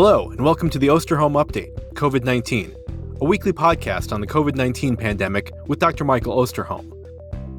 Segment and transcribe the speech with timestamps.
[0.00, 2.72] Hello, and welcome to the Osterholm Update, COVID 19,
[3.20, 6.04] a weekly podcast on the COVID 19 pandemic with Dr.
[6.04, 6.92] Michael Osterholm.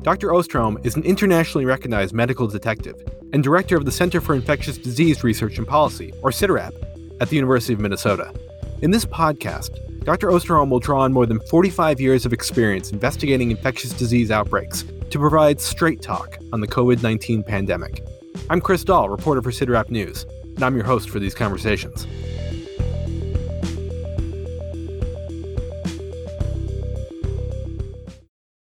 [0.04, 0.30] Dr.
[0.30, 2.96] Osterholm is an internationally recognized medical detective
[3.34, 6.72] and director of the Center for Infectious Disease Research and Policy, or CIDRAP,
[7.20, 8.34] at the University of Minnesota.
[8.82, 10.30] In this podcast, Dr.
[10.30, 15.20] Osterholm will draw on more than 45 years of experience investigating infectious disease outbreaks to
[15.20, 18.02] provide straight talk on the COVID 19 pandemic.
[18.50, 20.26] I'm Chris Dall, reporter for CIDRAP News
[20.60, 22.06] and I'm your host for these conversations.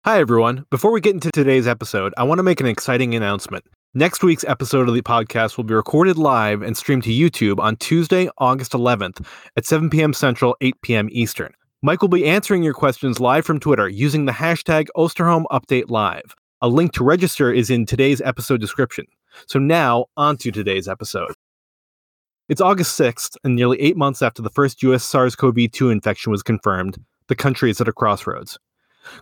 [0.05, 0.67] Hi, everyone.
[0.69, 3.65] Before we get into today's episode, I want to make an exciting announcement.
[3.95, 7.77] Next week's episode of the podcast will be recorded live and streamed to YouTube on
[7.77, 9.25] Tuesday, August 11th
[9.57, 10.13] at 7 p.m.
[10.13, 11.09] Central, 8 p.m.
[11.13, 11.53] Eastern.
[11.83, 16.35] Mike will be answering your questions live from Twitter using the hashtag Osterholm Update Live.
[16.63, 19.07] A link to register is in today's episode description.
[19.47, 21.33] So now, on to today's episode.
[22.49, 26.31] It's August 6th, and nearly eight months after the first US SARS CoV 2 infection
[26.31, 28.57] was confirmed, the country is at a crossroads.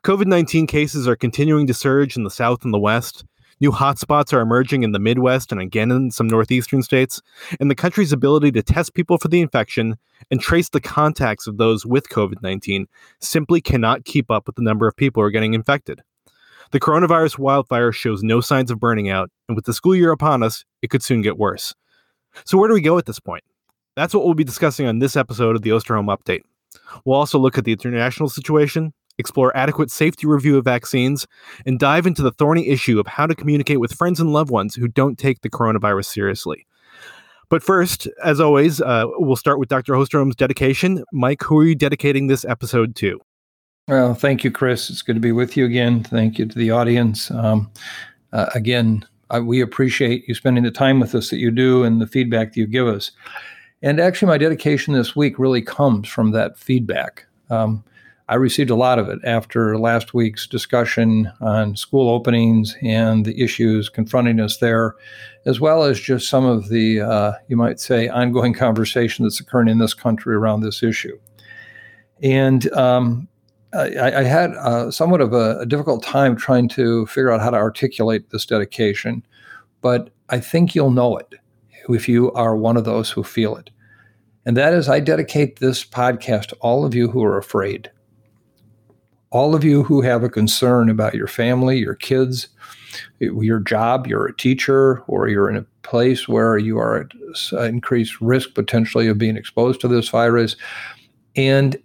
[0.02, 3.24] COVID 19 cases are continuing to surge in the South and the West.
[3.62, 7.22] New hotspots are emerging in the Midwest and again in some northeastern states,
[7.58, 9.96] and the country's ability to test people for the infection
[10.30, 12.86] and trace the contacts of those with COVID 19
[13.20, 16.02] simply cannot keep up with the number of people who are getting infected.
[16.72, 20.42] The coronavirus wildfire shows no signs of burning out, and with the school year upon
[20.42, 21.74] us, it could soon get worse.
[22.44, 23.44] So, where do we go at this point?
[23.96, 26.42] That's what we'll be discussing on this episode of the Osterholm Update.
[27.04, 31.26] We'll also look at the international situation, explore adequate safety review of vaccines,
[31.64, 34.74] and dive into the thorny issue of how to communicate with friends and loved ones
[34.74, 36.66] who don't take the coronavirus seriously.
[37.50, 39.92] But first, as always, uh, we'll start with Dr.
[39.92, 41.04] Osterholm's dedication.
[41.12, 43.20] Mike, who are you dedicating this episode to?
[43.86, 44.88] Well, thank you, Chris.
[44.88, 46.02] It's good to be with you again.
[46.02, 47.30] Thank you to the audience.
[47.30, 47.70] Um,
[48.32, 52.00] uh, again, uh, we appreciate you spending the time with us that you do and
[52.00, 53.10] the feedback that you give us.
[53.82, 57.26] And actually, my dedication this week really comes from that feedback.
[57.50, 57.84] Um,
[58.26, 63.38] I received a lot of it after last week's discussion on school openings and the
[63.38, 64.94] issues confronting us there,
[65.44, 69.68] as well as just some of the, uh, you might say, ongoing conversation that's occurring
[69.68, 71.18] in this country around this issue.
[72.22, 73.28] And um,
[73.74, 77.50] I, I, had uh, somewhat of a, a, difficult time trying to figure out how
[77.50, 79.24] to articulate this dedication,
[79.80, 81.34] but I think you'll know it
[81.88, 83.70] if you are one of those who feel it.
[84.46, 87.90] And that is, I dedicate this podcast to all of you who are afraid,
[89.30, 92.48] all of you who have a concern about your family, your kids,
[93.18, 98.20] your job, you're a teacher, or you're in a place where you are at increased
[98.20, 100.56] risk potentially of being exposed to this virus.
[101.36, 101.76] And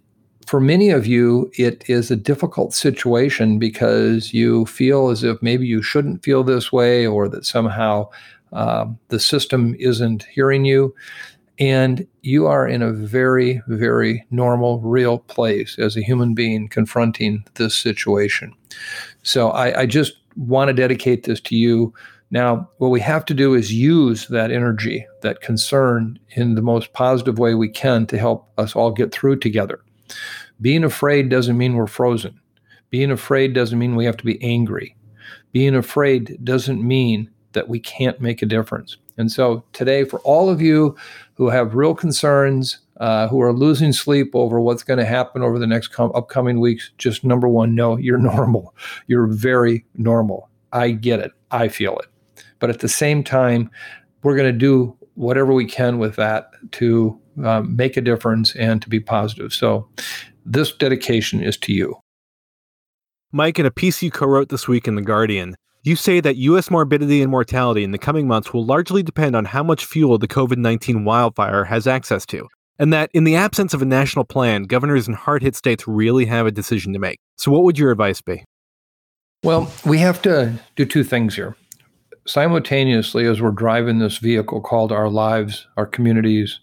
[0.50, 5.64] for many of you, it is a difficult situation because you feel as if maybe
[5.64, 8.08] you shouldn't feel this way or that somehow
[8.52, 10.92] um, the system isn't hearing you.
[11.60, 17.44] And you are in a very, very normal, real place as a human being confronting
[17.54, 18.52] this situation.
[19.22, 21.94] So I, I just want to dedicate this to you.
[22.32, 26.92] Now, what we have to do is use that energy, that concern, in the most
[26.92, 29.78] positive way we can to help us all get through together.
[30.60, 32.40] Being afraid doesn't mean we're frozen.
[32.90, 34.96] Being afraid doesn't mean we have to be angry.
[35.52, 38.96] Being afraid doesn't mean that we can't make a difference.
[39.16, 40.96] And so today, for all of you
[41.34, 45.58] who have real concerns, uh, who are losing sleep over what's going to happen over
[45.58, 48.74] the next com- upcoming weeks, just number one, no, you're normal.
[49.06, 50.48] You're very normal.
[50.72, 51.32] I get it.
[51.50, 52.06] I feel it.
[52.58, 53.70] But at the same time,
[54.22, 58.80] we're going to do whatever we can with that to um, make a difference and
[58.82, 59.52] to be positive.
[59.52, 59.88] So
[60.44, 61.96] this dedication is to you.
[63.32, 66.36] Mike, in a piece you co wrote this week in The Guardian, you say that
[66.36, 66.70] U.S.
[66.70, 70.28] morbidity and mortality in the coming months will largely depend on how much fuel the
[70.28, 74.64] COVID 19 wildfire has access to, and that in the absence of a national plan,
[74.64, 77.18] governors in hard hit states really have a decision to make.
[77.36, 78.44] So, what would your advice be?
[79.42, 81.56] Well, we have to do two things here.
[82.26, 86.60] Simultaneously, as we're driving this vehicle called our lives, our communities,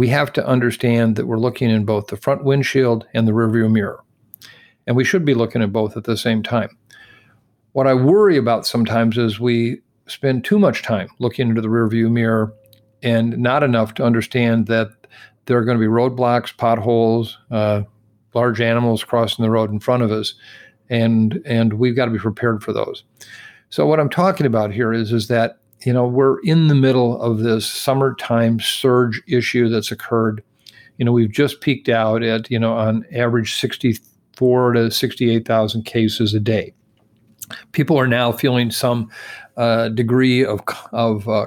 [0.00, 3.70] we have to understand that we're looking in both the front windshield and the rearview
[3.70, 4.02] mirror.
[4.86, 6.70] And we should be looking at both at the same time.
[7.72, 12.10] What I worry about sometimes is we spend too much time looking into the rearview
[12.10, 12.54] mirror
[13.02, 14.88] and not enough to understand that
[15.44, 17.82] there are going to be roadblocks, potholes, uh,
[18.32, 20.32] large animals crossing the road in front of us,
[20.88, 23.04] and and we've got to be prepared for those.
[23.68, 27.20] So what I'm talking about here is is that you know, we're in the middle
[27.20, 30.42] of this summertime surge issue that's occurred.
[30.98, 36.34] You know, we've just peaked out at, you know, on average 64 to 68,000 cases
[36.34, 36.74] a day.
[37.72, 39.10] People are now feeling some
[39.56, 40.60] uh, degree of,
[40.92, 41.46] of uh,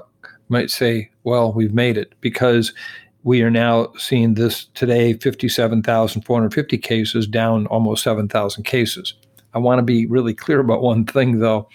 [0.49, 2.73] might say, well, we've made it because
[3.23, 9.13] we are now seeing this today 57,450 cases, down almost 7,000 cases.
[9.53, 11.69] I want to be really clear about one thing, though.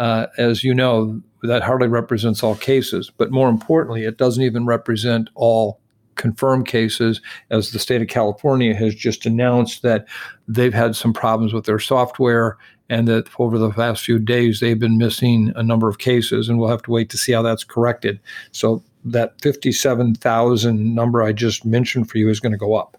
[0.00, 4.64] Uh, as you know, that hardly represents all cases, but more importantly, it doesn't even
[4.64, 5.78] represent all
[6.14, 7.20] confirmed cases,
[7.50, 10.06] as the state of California has just announced that
[10.48, 12.56] they've had some problems with their software
[12.88, 16.58] and that over the past few days they've been missing a number of cases, and
[16.58, 18.18] we'll have to wait to see how that's corrected.
[18.52, 22.96] So that 57,000 number I just mentioned for you is going to go up.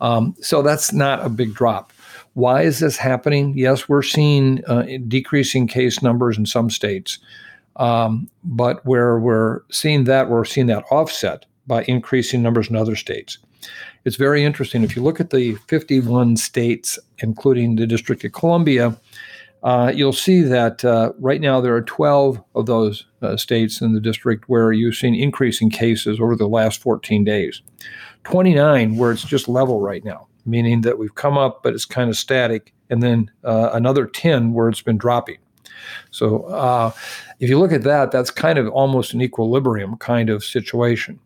[0.00, 1.90] Um, so that's not a big drop.
[2.34, 3.56] Why is this happening?
[3.56, 7.18] Yes, we're seeing uh, decreasing case numbers in some states,
[7.76, 12.96] um, but where we're seeing that, we're seeing that offset by increasing numbers in other
[12.96, 13.38] states.
[14.04, 14.82] It's very interesting.
[14.82, 18.98] If you look at the 51 states, including the District of Columbia,
[19.64, 23.94] uh, you'll see that uh, right now there are 12 of those uh, states in
[23.94, 27.62] the district where you've seen increasing cases over the last 14 days.
[28.24, 32.10] 29 where it's just level right now, meaning that we've come up, but it's kind
[32.10, 35.38] of static, and then uh, another 10 where it's been dropping.
[36.10, 36.92] So uh,
[37.40, 41.18] if you look at that, that's kind of almost an equilibrium kind of situation.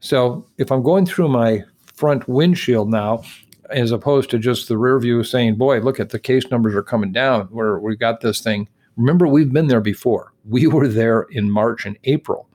[0.00, 1.62] So if I'm going through my
[1.94, 3.22] front windshield now,
[3.70, 6.82] as opposed to just the rear view saying, boy, look at the case numbers are
[6.82, 8.68] coming down where we got this thing.
[8.96, 10.32] Remember, we've been there before.
[10.48, 12.48] We were there in March and April.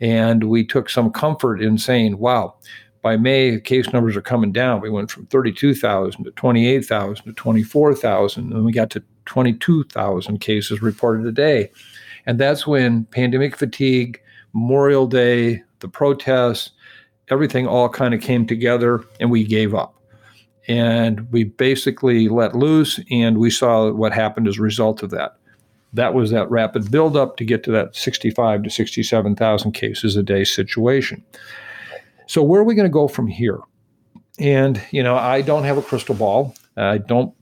[0.00, 2.56] And we took some comfort in saying, wow,
[3.02, 4.80] by May, case numbers are coming down.
[4.80, 11.26] We went from 32,000 to 28,000 to 24,000, and we got to 22,000 cases reported
[11.26, 11.70] a day.
[12.26, 14.20] And that's when pandemic fatigue,
[14.52, 16.70] Memorial Day, the protests,
[17.28, 19.94] everything all kind of came together and we gave up.
[20.68, 25.36] And we basically let loose and we saw what happened as a result of that.
[25.92, 30.44] That was that rapid buildup to get to that 65 to 67,000 cases a day
[30.44, 31.24] situation.
[32.26, 33.60] So, where are we going to go from here?
[34.38, 36.54] And, you know, I don't have a crystal ball.
[36.76, 37.34] I don't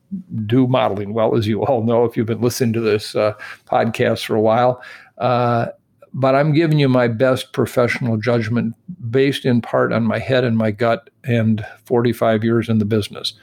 [0.47, 3.35] do modeling well, as you all know if you've been listening to this uh,
[3.67, 4.83] podcast for a while.
[5.19, 5.67] Uh,
[6.13, 8.75] but I'm giving you my best professional judgment
[9.11, 13.35] based in part on my head and my gut and 45 years in the business.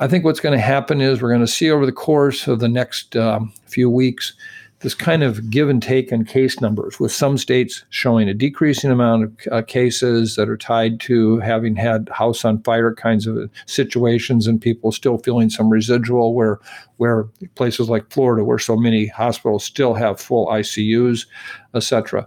[0.00, 2.58] I think what's going to happen is we're going to see over the course of
[2.58, 4.34] the next um, few weeks
[4.80, 8.90] this kind of give and take in case numbers, with some states showing a decreasing
[8.90, 13.50] amount of uh, cases that are tied to having had house on fire kinds of
[13.64, 16.34] situations, and people still feeling some residual.
[16.34, 16.60] Where,
[16.98, 17.24] where
[17.54, 21.26] places like Florida, where so many hospitals still have full ICUs,
[21.74, 22.26] etc.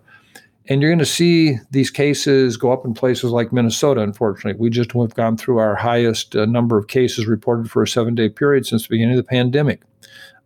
[0.70, 4.60] And you're going to see these cases go up in places like Minnesota, unfortunately.
[4.60, 8.14] We just have gone through our highest uh, number of cases reported for a seven
[8.14, 9.82] day period since the beginning of the pandemic.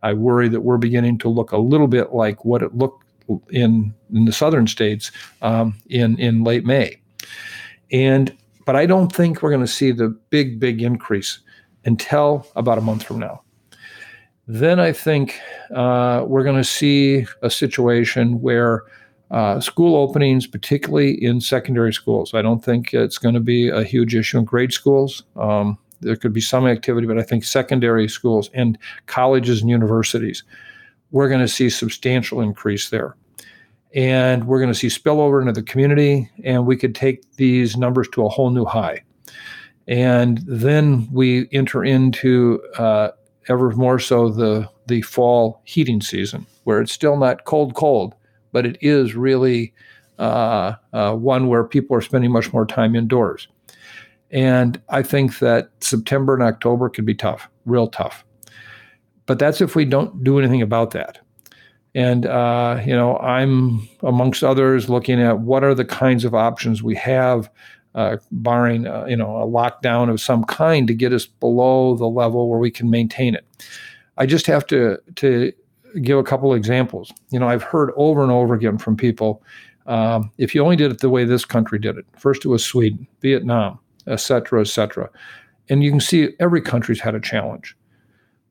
[0.04, 3.04] I worry that we're beginning to look a little bit like what it looked
[3.50, 5.12] in, in the southern states
[5.42, 7.00] um, in, in late May.
[7.92, 8.36] And
[8.66, 11.40] but I don't think we're going to see the big, big increase
[11.86, 13.42] until about a month from now.
[14.48, 15.40] Then I think
[15.74, 18.84] uh, we're going to see a situation where
[19.32, 23.84] uh, school openings, particularly in secondary schools, I don't think it's going to be a
[23.84, 25.24] huge issue in grade schools.
[25.36, 28.78] Um, there could be some activity, but I think secondary schools and
[29.08, 30.44] colleges and universities,
[31.12, 33.16] we're going to see substantial increase there.
[33.96, 38.08] And we're going to see spillover into the community, and we could take these numbers
[38.14, 39.04] to a whole new high.
[39.88, 43.10] And then we enter into uh,
[43.50, 48.16] ever more so the the fall heating season, where it's still not cold, cold,
[48.52, 49.74] but it is really
[50.20, 53.48] uh, uh, one where people are spending much more time indoors.
[54.34, 58.26] And I think that September and October could be tough, real tough.
[59.28, 61.20] But that's if we don't do anything about that.
[61.96, 66.82] And, uh, you know, I'm amongst others looking at what are the kinds of options
[66.82, 67.50] we have,
[67.94, 72.08] uh, barring, uh, you know, a lockdown of some kind to get us below the
[72.08, 73.46] level where we can maintain it.
[74.18, 75.54] I just have to, to
[76.02, 77.14] give a couple examples.
[77.30, 79.44] You know, I've heard over and over again from people
[79.86, 82.64] um, if you only did it the way this country did it, first it was
[82.64, 85.10] Sweden, Vietnam, et cetera, et cetera.
[85.70, 87.76] And you can see every country's had a challenge.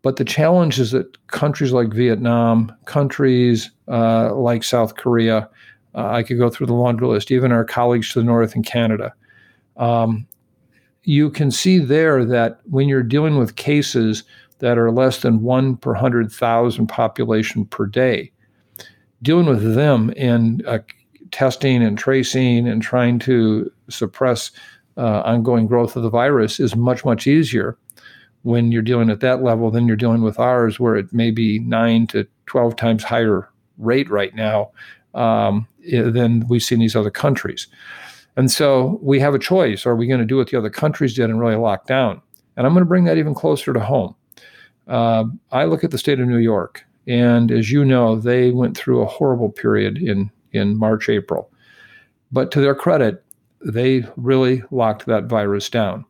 [0.03, 5.49] But the challenge is that countries like Vietnam, countries uh, like South Korea,
[5.95, 8.63] uh, I could go through the laundry list, even our colleagues to the north in
[8.63, 9.15] Canada.
[9.77, 10.27] Um,
[11.05, 14.25] you can see there that when you're dealing with cases
[14.59, 18.33] that are less than one per 100,000 population per day,
[19.23, 20.79] dealing with them in uh,
[21.33, 24.53] testing and tracing and trying to suppress
[24.97, 27.77] uh, ongoing growth of the virus is much, much easier
[28.43, 31.61] when you're dealing at that level than you're dealing with ours, where it may be
[31.61, 34.71] nine to 12 times higher rate right now
[35.15, 37.69] um, than we see in these other countries.
[38.37, 39.87] And so we have a choice.
[39.87, 42.23] Are we going to do what the other countries did and really lock down?
[42.57, 44.15] And I'm going to bring that even closer to home.
[44.89, 48.77] Uh, I look at the state of New York, and as you know, they went
[48.77, 51.51] through a horrible period in, in March, April.
[52.33, 53.25] But to their credit,
[53.65, 56.05] they really locked that virus down.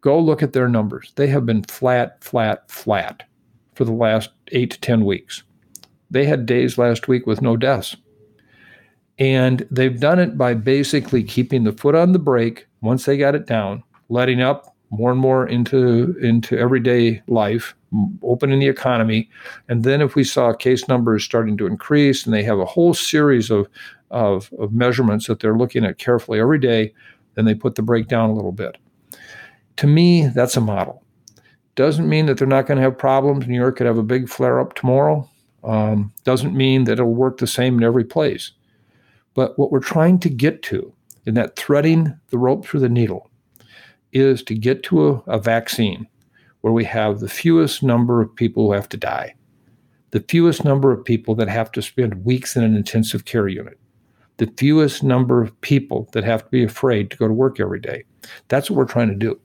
[0.00, 1.12] Go look at their numbers.
[1.16, 3.24] They have been flat, flat, flat
[3.74, 5.42] for the last eight to 10 weeks.
[6.10, 7.96] They had days last week with no deaths.
[9.18, 13.34] And they've done it by basically keeping the foot on the brake once they got
[13.34, 17.74] it down, letting up more and more into into everyday life,
[18.22, 19.28] opening the economy,
[19.68, 22.94] and then if we saw case numbers starting to increase, and they have a whole
[22.94, 23.66] series of
[24.10, 26.92] of, of measurements that they're looking at carefully every day,
[27.34, 28.76] then they put the brake down a little bit.
[29.76, 31.02] To me, that's a model.
[31.74, 33.46] Doesn't mean that they're not going to have problems.
[33.46, 35.28] New York could have a big flare up tomorrow.
[35.62, 38.52] Um, doesn't mean that it'll work the same in every place.
[39.34, 40.94] But what we're trying to get to
[41.26, 43.30] in that threading the rope through the needle
[44.12, 46.06] is to get to a, a vaccine
[46.62, 49.34] where we have the fewest number of people who have to die,
[50.12, 53.78] the fewest number of people that have to spend weeks in an intensive care unit,
[54.38, 57.80] the fewest number of people that have to be afraid to go to work every
[57.80, 58.04] day.
[58.48, 59.40] That's what we're trying to do.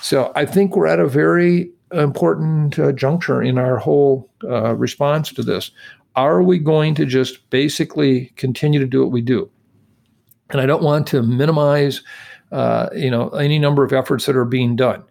[0.00, 5.32] So I think we're at a very important uh, juncture in our whole uh, response
[5.32, 5.70] to this.
[6.16, 9.50] Are we going to just basically continue to do what we do?
[10.50, 12.02] And I don't want to minimize,
[12.52, 15.02] uh, you know, any number of efforts that are being done.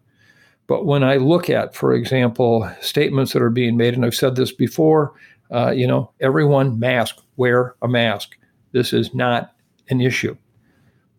[0.67, 4.35] But when I look at, for example, statements that are being made, and I've said
[4.35, 5.13] this before,
[5.51, 8.37] uh, you know, everyone mask, wear a mask.
[8.73, 9.55] This is not
[9.89, 10.35] an issue.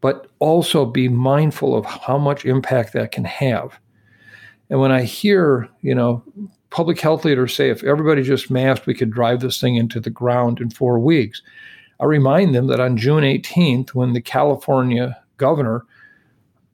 [0.00, 3.78] But also be mindful of how much impact that can have.
[4.68, 6.22] And when I hear, you know,
[6.70, 10.10] public health leaders say if everybody just masked, we could drive this thing into the
[10.10, 11.40] ground in four weeks.
[12.00, 15.84] I remind them that on June 18th, when the California governor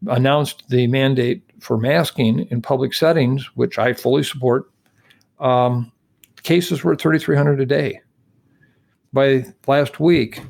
[0.06, 4.70] announced the mandate for masking in public settings, which I fully support,
[5.38, 5.92] um,
[6.42, 8.00] cases were at 3,300 a day.
[9.12, 10.40] By last week,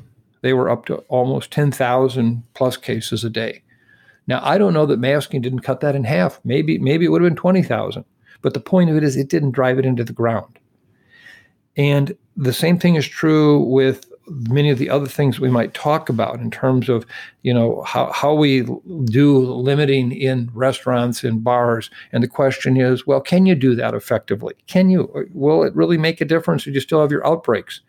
[0.41, 3.63] they were up to almost 10,000 plus cases a day.
[4.27, 6.39] Now, I don't know that masking didn't cut that in half.
[6.43, 8.05] Maybe, maybe it would have been 20,000.
[8.41, 10.57] But the point of it is, it didn't drive it into the ground.
[11.77, 14.05] And the same thing is true with
[14.49, 17.05] many of the other things we might talk about in terms of
[17.41, 18.65] you know how, how we
[19.05, 23.93] do limiting in restaurants and bars and the question is well can you do that
[23.93, 27.81] effectively can you will it really make a difference if you still have your outbreaks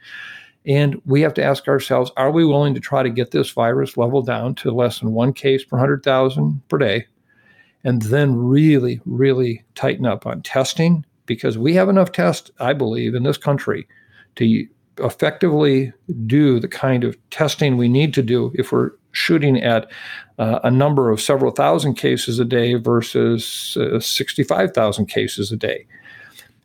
[0.66, 3.96] and we have to ask ourselves are we willing to try to get this virus
[3.96, 7.06] level down to less than one case per 100,000 per day
[7.84, 13.14] and then really, really tighten up on testing because we have enough tests, I believe,
[13.14, 13.86] in this country
[14.36, 14.66] to
[14.98, 15.92] effectively
[16.26, 19.90] do the kind of testing we need to do if we're shooting at
[20.38, 25.86] uh, a number of several thousand cases a day versus uh, 65,000 cases a day.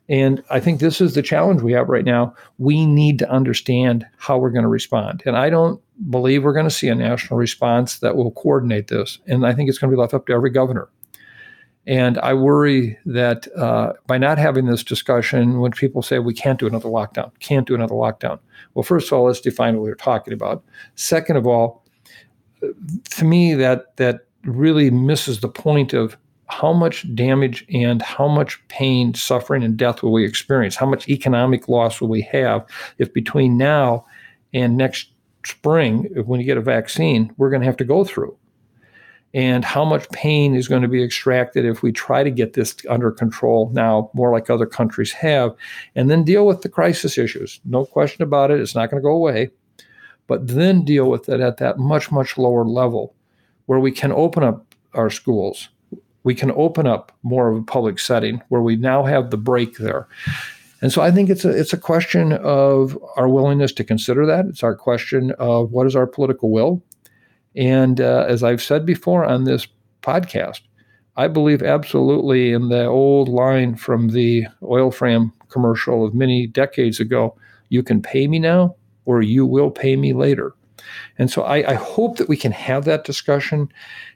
[0.10, 2.34] And I think this is the challenge we have right now.
[2.58, 5.22] We need to understand how we're going to respond.
[5.26, 9.20] And I don't believe we're going to see a national response that will coordinate this.
[9.28, 10.88] And I think it's going to be left up to every governor.
[11.86, 16.60] And I worry that uh, by not having this discussion, when people say we can't
[16.60, 18.40] do another lockdown, can't do another lockdown.
[18.74, 20.64] Well, first of all, let's define what we're talking about.
[20.96, 21.86] Second of all,
[23.12, 26.18] to me, that that really misses the point of
[26.48, 30.76] how much damage and how much pain, suffering, and death will we experience?
[30.76, 32.66] How much economic loss will we have
[32.98, 34.06] if between now
[34.54, 35.12] and next
[35.46, 38.38] spring, when you get a vaccine, we're going to have to go through?
[39.34, 42.76] and how much pain is going to be extracted if we try to get this
[42.90, 45.54] under control now, more like other countries have,
[45.96, 47.60] and then deal with the crisis issues.
[47.66, 49.52] No question about it, it's not going to go away,
[50.28, 53.14] but then deal with it at that much, much lower level
[53.66, 55.70] where we can open up our schools.
[56.28, 59.78] We can open up more of a public setting where we now have the brake
[59.78, 60.08] there.
[60.82, 64.46] And so I think it's a it's a question of our willingness to consider that.
[64.46, 66.84] It's our question of what is our political will
[67.58, 69.68] and uh, as I've said before on this
[70.04, 70.62] podcast,
[71.16, 77.00] I believe absolutely in the old line from the oil Fram commercial of many decades
[77.00, 77.36] ago
[77.70, 80.54] you can pay me now or you will pay me later.
[81.18, 83.72] And so I, I hope that we can have that discussion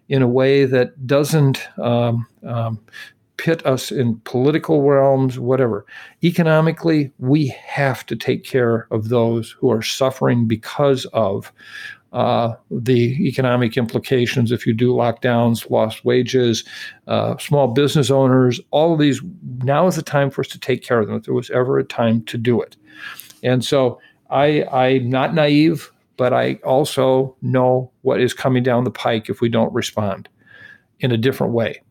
[0.09, 2.79] in a way that doesn't um, um,
[3.37, 5.85] pit us in political realms, whatever.
[6.23, 11.51] Economically, we have to take care of those who are suffering because of
[12.13, 16.63] uh, the economic implications if you do lockdowns, lost wages,
[17.07, 19.21] uh, small business owners, all of these.
[19.63, 21.79] Now is the time for us to take care of them if there was ever
[21.79, 22.75] a time to do it.
[23.43, 23.99] And so
[24.29, 29.41] I, I'm not naive, but I also know what is coming down the pike if
[29.41, 30.29] we don't respond
[30.99, 31.81] in a different way.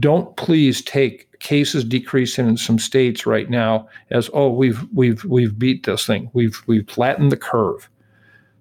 [0.00, 5.56] Don't please take cases decreasing in some states right now as oh we've we've we've
[5.56, 6.28] beat this thing.
[6.32, 7.88] We've we've flattened the curve.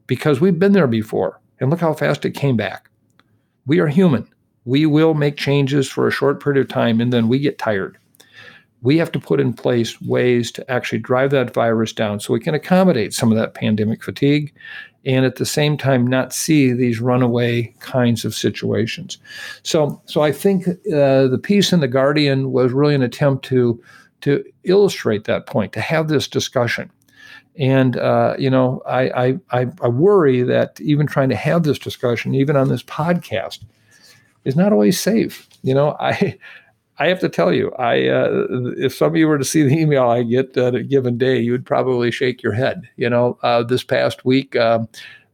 [0.06, 2.92] Because we've been there before and look how fast it came back.
[3.66, 4.30] We are human.
[4.66, 7.98] We will make changes for a short period of time and then we get tired
[8.84, 12.40] we have to put in place ways to actually drive that virus down so we
[12.40, 14.54] can accommodate some of that pandemic fatigue
[15.06, 19.18] and at the same time not see these runaway kinds of situations.
[19.64, 23.82] So, so I think uh, the piece in the Guardian was really an attempt to
[24.22, 26.90] to illustrate that point, to have this discussion.
[27.58, 32.34] And uh, you know, I, I I worry that even trying to have this discussion,
[32.34, 33.60] even on this podcast,
[34.46, 35.48] is not always safe.
[35.62, 36.38] You know, I
[37.00, 38.46] I have to tell you, I uh,
[38.78, 41.40] if some of you were to see the email I get at a given day,
[41.40, 42.88] you would probably shake your head.
[42.98, 44.88] You know, uh, this past week, um,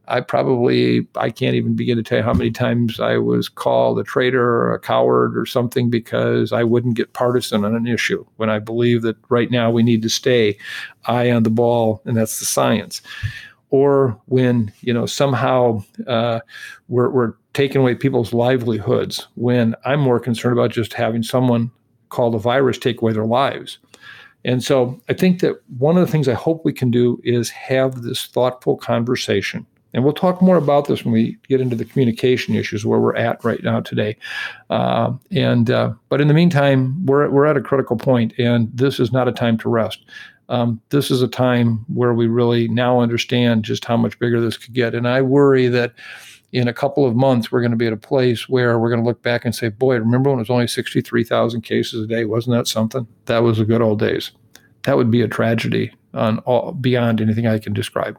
[0.08, 3.98] I probably I can't even begin to tell you how many times I was called
[3.98, 8.24] a traitor or a coward or something because I wouldn't get partisan on an issue
[8.36, 10.56] when I believe that right now we need to stay
[11.06, 13.02] eye on the ball, and that's the science
[13.70, 16.40] or when you know somehow uh,
[16.88, 21.70] we're, we're taking away people's livelihoods when i'm more concerned about just having someone
[22.08, 23.78] called a virus take away their lives
[24.44, 27.50] and so i think that one of the things i hope we can do is
[27.50, 31.84] have this thoughtful conversation and we'll talk more about this when we get into the
[31.84, 34.16] communication issues where we're at right now today.
[34.70, 39.00] Uh, and uh, but in the meantime, we're we're at a critical point, and this
[39.00, 40.04] is not a time to rest
[40.50, 44.58] um, this is a time where we really now understand just how much bigger this
[44.58, 44.94] could get.
[44.94, 45.94] And I worry that
[46.52, 49.00] in a couple of months, we're going to be at a place where we're going
[49.00, 52.24] to look back and say, boy, remember when it was only 63,000 cases a day?
[52.24, 53.06] Wasn't that something?
[53.26, 54.32] That was the good old days.
[54.82, 58.18] That would be a tragedy on all, beyond anything I can describe.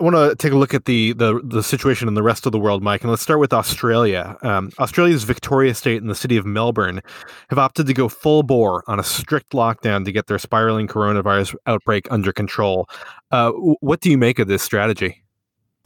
[0.00, 2.52] I want to take a look at the, the the situation in the rest of
[2.52, 4.36] the world, Mike, and let's start with Australia.
[4.42, 7.02] Um, Australia's Victoria State and the city of Melbourne
[7.50, 11.56] have opted to go full bore on a strict lockdown to get their spiraling coronavirus
[11.66, 12.88] outbreak under control.
[13.32, 15.24] Uh, what do you make of this strategy?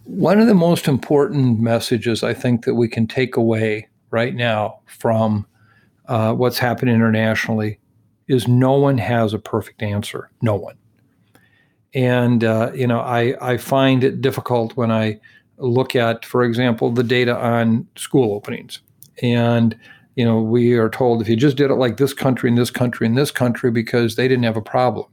[0.04, 4.80] One of the most important messages I think that we can take away right now
[4.86, 5.46] from
[6.06, 7.78] uh, what's happened internationally
[8.28, 10.30] is no one has a perfect answer.
[10.40, 10.76] No one.
[11.94, 15.20] And uh, you know, I I find it difficult when I
[15.58, 18.80] look at, for example, the data on school openings.
[19.22, 19.78] And
[20.16, 22.70] you know, we are told if you just did it like this country and this
[22.70, 25.06] country and this country because they didn't have a problem.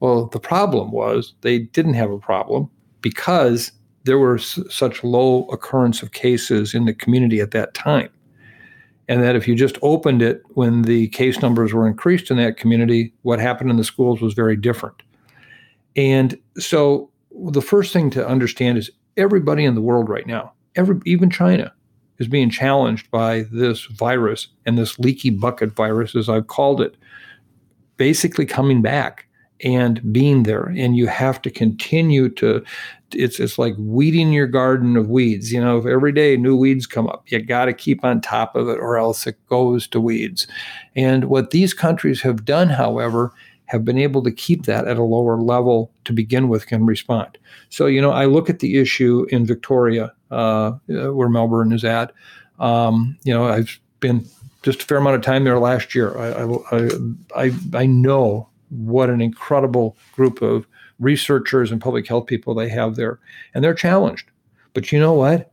[0.00, 3.72] Well, the problem was they didn't have a problem because
[4.06, 8.08] there were s- such low occurrence of cases in the community at that time.
[9.08, 12.56] And that if you just opened it when the case numbers were increased in that
[12.56, 15.02] community, what happened in the schools was very different.
[15.94, 17.10] And so
[17.50, 21.72] the first thing to understand is everybody in the world right now, every, even China,
[22.18, 26.96] is being challenged by this virus and this leaky bucket virus, as I've called it,
[27.96, 29.25] basically coming back
[29.60, 30.64] and being there.
[30.64, 32.62] And you have to continue to,
[33.12, 35.52] it's, it's like weeding your garden of weeds.
[35.52, 38.54] You know, if every day new weeds come up, you got to keep on top
[38.54, 40.46] of it or else it goes to weeds.
[40.94, 43.32] And what these countries have done, however,
[43.66, 47.36] have been able to keep that at a lower level to begin with can respond.
[47.68, 52.12] So, you know, I look at the issue in Victoria, uh, where Melbourne is at.
[52.60, 54.24] Um, you know, I've been
[54.62, 56.16] just a fair amount of time there last year.
[56.16, 60.66] I, I, I, I know what an incredible group of
[60.98, 63.18] researchers and public health people they have there,
[63.54, 64.30] and they're challenged.
[64.74, 65.52] But you know what?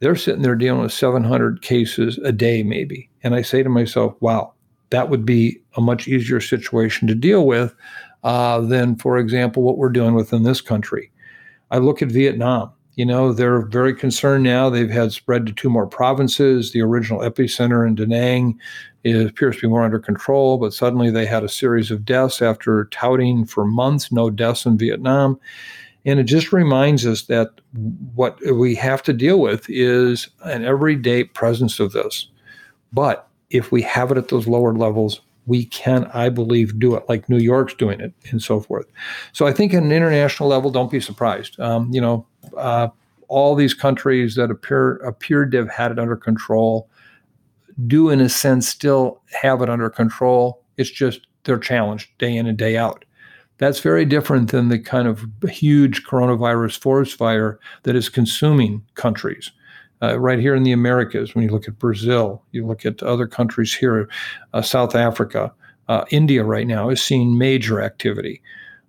[0.00, 3.08] They're sitting there dealing with 700 cases a day, maybe.
[3.22, 4.52] And I say to myself, wow,
[4.90, 7.74] that would be a much easier situation to deal with
[8.22, 11.10] uh, than, for example, what we're dealing with in this country.
[11.70, 12.72] I look at Vietnam.
[12.96, 14.70] You know, they're very concerned now.
[14.70, 16.72] They've had spread to two more provinces.
[16.72, 18.58] The original epicenter in Da Nang
[19.04, 22.42] is, appears to be more under control, but suddenly they had a series of deaths
[22.42, 25.38] after touting for months no deaths in Vietnam.
[26.06, 27.60] And it just reminds us that
[28.14, 32.28] what we have to deal with is an everyday presence of this.
[32.92, 37.04] But if we have it at those lower levels, we can, I believe, do it
[37.08, 38.86] like New York's doing it and so forth.
[39.32, 41.58] So I think at an international level, don't be surprised.
[41.60, 42.88] Um, you know, uh,
[43.28, 46.88] all these countries that appear appeared to have had it under control
[47.86, 50.62] do, in a sense, still have it under control.
[50.76, 53.04] It's just they're challenged day in and day out.
[53.58, 59.52] That's very different than the kind of huge coronavirus forest fire that is consuming countries
[60.04, 63.26] uh, right here in the Americas, when you look at Brazil, you look at other
[63.26, 64.08] countries here,
[64.52, 65.52] uh, South Africa,
[65.88, 68.42] uh, India right now is seeing major activity.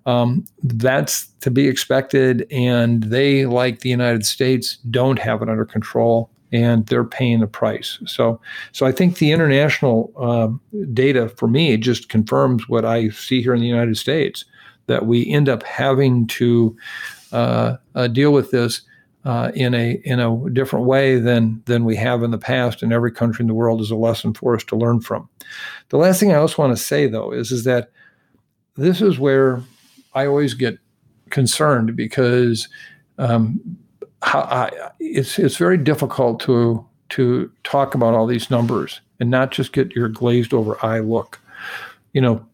[0.05, 5.65] Um, that's to be expected, and they, like the United States, don't have it under
[5.65, 7.99] control, and they're paying the price.
[8.05, 8.39] So,
[8.71, 10.49] so I think the international uh,
[10.93, 14.45] data for me just confirms what I see here in the United States
[14.87, 16.75] that we end up having to
[17.31, 18.81] uh, uh, deal with this
[19.25, 22.83] uh, in a in a different way than than we have in the past.
[22.83, 25.27] And every country in the world is a lesson for us to learn from.
[25.89, 27.91] The last thing I also want to say though is is that
[28.75, 29.63] this is where
[30.13, 30.77] I always get
[31.31, 32.67] concerned because
[33.17, 33.59] um,
[34.25, 39.51] how, I, it's it's very difficult to to talk about all these numbers and not
[39.51, 41.39] just get your glazed over eye look.
[42.13, 42.45] You know,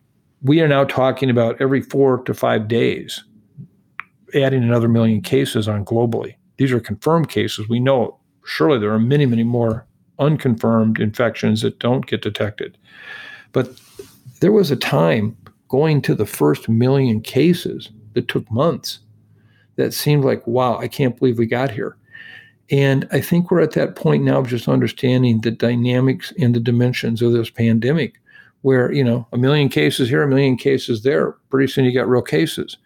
[0.42, 3.24] we are now talking about every four to five days
[4.34, 6.36] adding another million cases on globally.
[6.58, 7.70] These are confirmed cases.
[7.70, 9.86] We know surely there are many, many more
[10.20, 12.78] unconfirmed infections that don't get detected.
[13.54, 13.80] But
[14.42, 15.38] there was a time
[15.70, 19.00] going to the first million cases that took months
[19.82, 21.98] that seemed like, wow, I can't believe we got here.
[22.70, 26.60] And I think we're at that point now of just understanding the dynamics and the
[26.60, 28.16] dimensions of this pandemic,
[28.62, 32.08] where, you know, a million cases here, a million cases there, pretty soon you got
[32.08, 32.78] real cases.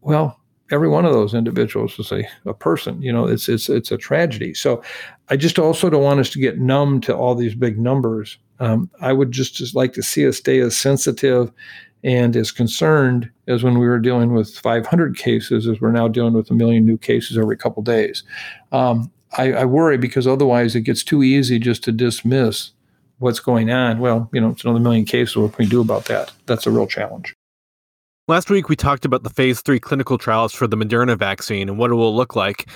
[0.00, 3.92] Well, every one of those individuals is a, a person you know it's it's it's
[3.92, 4.82] a tragedy so
[5.28, 8.88] i just also don't want us to get numb to all these big numbers um,
[9.00, 11.52] i would just, just like to see us stay as sensitive
[12.04, 16.34] and as concerned as when we were dealing with 500 cases as we're now dealing
[16.34, 18.22] with a million new cases every couple days.
[18.72, 22.70] Um, I, I worry because otherwise it gets too easy just to dismiss
[23.18, 23.98] what's going on.
[23.98, 25.36] Well you know it's another million cases.
[25.36, 26.32] What can we do about that?
[26.46, 27.34] That's a real challenge.
[28.26, 31.76] Last week, we talked about the phase three clinical trials for the Moderna vaccine and
[31.76, 32.70] what it will look like.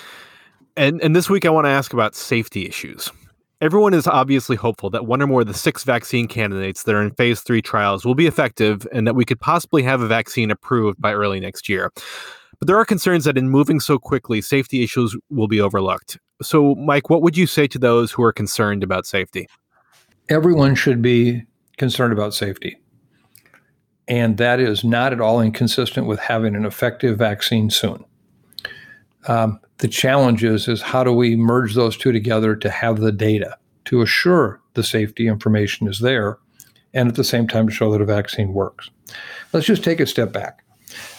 [0.76, 3.10] And, and this week, I want to ask about safety issues.
[3.60, 7.02] Everyone is obviously hopeful that one or more of the six vaccine candidates that are
[7.02, 10.52] in phase three trials will be effective and that we could possibly have a vaccine
[10.52, 11.90] approved by early next year.
[12.60, 16.18] But there are concerns that in moving so quickly, safety issues will be overlooked.
[16.40, 19.48] So, Mike, what would you say to those who are concerned about safety?
[20.28, 21.44] Everyone should be
[21.78, 22.78] concerned about safety.
[24.06, 28.04] And that is not at all inconsistent with having an effective vaccine soon.
[29.26, 33.12] Um, the challenge is, is how do we merge those two together to have the
[33.12, 36.38] data to assure the safety information is there
[36.94, 38.90] and at the same time to show that a vaccine works.
[39.52, 40.64] Let's just take a step back.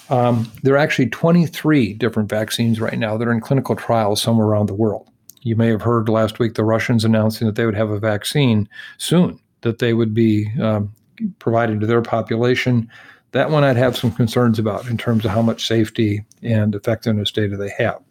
[0.09, 4.47] Um, there are actually 23 different vaccines right now that are in clinical trials somewhere
[4.47, 5.09] around the world.
[5.41, 8.67] You may have heard last week the Russians announcing that they would have a vaccine
[8.97, 10.93] soon that they would be um,
[11.39, 12.89] providing to their population.
[13.31, 17.31] That one I'd have some concerns about in terms of how much safety and effectiveness
[17.31, 18.01] data they have.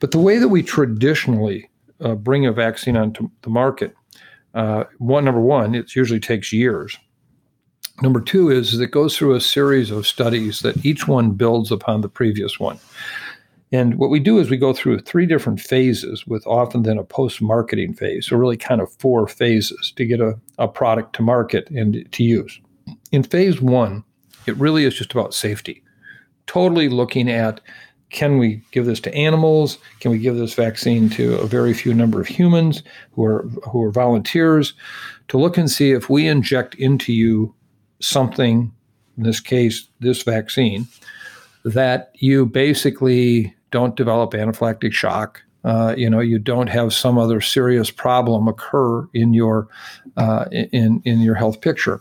[0.00, 3.94] But the way that we traditionally uh, bring a vaccine onto the market,
[4.54, 6.98] uh, one number one, it usually takes years.
[8.02, 12.02] Number two is, it goes through a series of studies that each one builds upon
[12.02, 12.78] the previous one.
[13.72, 17.04] And what we do is we go through three different phases with often then a
[17.04, 18.26] post marketing phase.
[18.26, 22.22] So, really, kind of four phases to get a, a product to market and to
[22.22, 22.60] use.
[23.10, 24.04] In phase one,
[24.46, 25.82] it really is just about safety,
[26.46, 27.60] totally looking at
[28.10, 29.78] can we give this to animals?
[30.00, 33.82] Can we give this vaccine to a very few number of humans who are who
[33.82, 34.74] are volunteers
[35.28, 37.54] to look and see if we inject into you
[38.00, 38.72] something,
[39.16, 40.86] in this case, this vaccine,
[41.64, 45.42] that you basically don't develop anaphylactic shock.
[45.64, 49.66] Uh, you know, you don't have some other serious problem occur in your
[50.16, 52.00] uh, in in your health picture.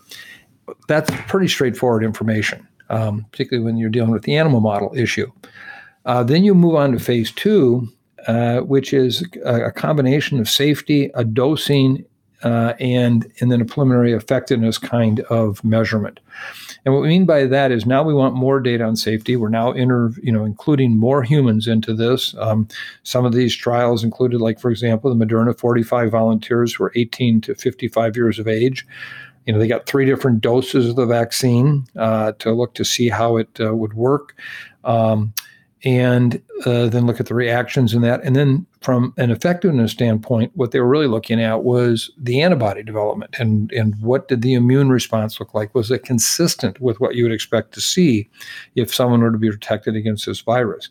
[0.88, 5.32] That's pretty straightforward information, um, particularly when you're dealing with the animal model issue.
[6.06, 7.88] Uh, then you move on to phase two,
[8.28, 12.06] uh, which is a, a, combination of safety, a dosing,
[12.44, 16.20] uh, and and then a preliminary effectiveness kind of measurement.
[16.86, 19.36] And what we mean by that is now we want more data on safety.
[19.36, 22.36] We're now inter, you know, including more humans into this.
[22.38, 22.68] Um,
[23.02, 27.42] some of these trials included, like for example, the Moderna 45 volunteers who are 18
[27.42, 28.86] to 55 years of age.
[29.48, 33.10] You know, they got three different doses of the vaccine uh, to look to see
[33.10, 34.36] how it uh, would work.
[34.84, 35.34] Um,
[35.84, 38.24] and uh, then look at the reactions in that.
[38.24, 42.82] And then from an effectiveness standpoint, what they were really looking at was the antibody
[42.82, 45.76] development and, and what did the immune response look like?
[45.76, 48.30] Was it consistent with what you would expect to see
[48.76, 50.90] if someone were to be protected against this virus?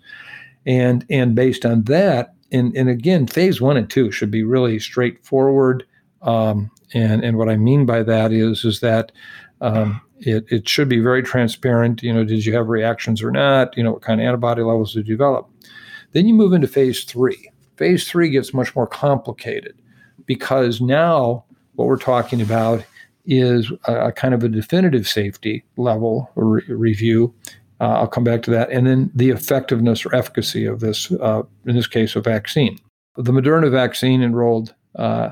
[0.66, 4.78] And, and based on that, and, and again, phase one and two should be really
[4.78, 5.84] straightforward.
[6.22, 9.12] Um, and, and what I mean by that is, is that
[9.60, 12.02] um, it, it should be very transparent.
[12.02, 13.76] You know, did you have reactions or not?
[13.76, 15.48] You know, what kind of antibody levels did you develop?
[16.12, 17.50] Then you move into phase three.
[17.76, 19.76] Phase three gets much more complicated
[20.26, 22.84] because now what we're talking about
[23.26, 27.34] is a, a kind of a definitive safety level re- review.
[27.80, 28.70] Uh, I'll come back to that.
[28.70, 32.78] And then the effectiveness or efficacy of this, uh, in this case, a vaccine.
[33.16, 35.30] The Moderna vaccine enrolled uh,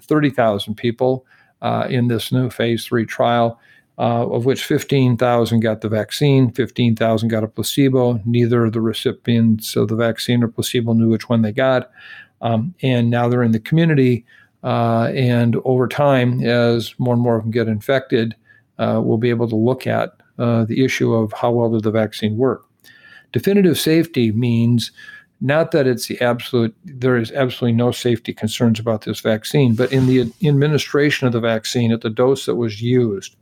[0.00, 1.26] 30,000 people
[1.60, 3.60] uh, in this new phase three trial.
[4.02, 8.20] Uh, of which 15,000 got the vaccine, 15,000 got a placebo.
[8.24, 11.88] Neither of the recipients of the vaccine or placebo knew which one they got.
[12.40, 14.26] Um, and now they're in the community.
[14.64, 18.34] Uh, and over time, as more and more of them get infected,
[18.80, 21.92] uh, we'll be able to look at uh, the issue of how well did the
[21.92, 22.64] vaccine work.
[23.30, 24.90] Definitive safety means
[25.40, 29.92] not that it's the absolute, there is absolutely no safety concerns about this vaccine, but
[29.92, 33.36] in the administration of the vaccine at the dose that was used,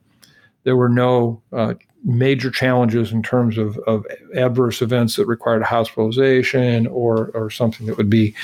[0.65, 6.87] there were no uh, major challenges in terms of, of adverse events that required hospitalization
[6.87, 8.35] or, or something that would be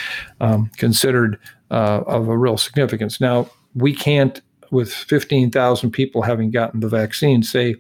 [0.41, 1.39] um, considered
[1.71, 3.21] uh, of a real significance.
[3.21, 7.77] Now, we can't, with 15,000 people having gotten the vaccine, say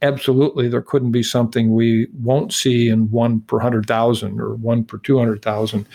[0.00, 4.98] absolutely there couldn't be something we won't see in one per 100,000 or one per
[4.98, 5.86] 200,000.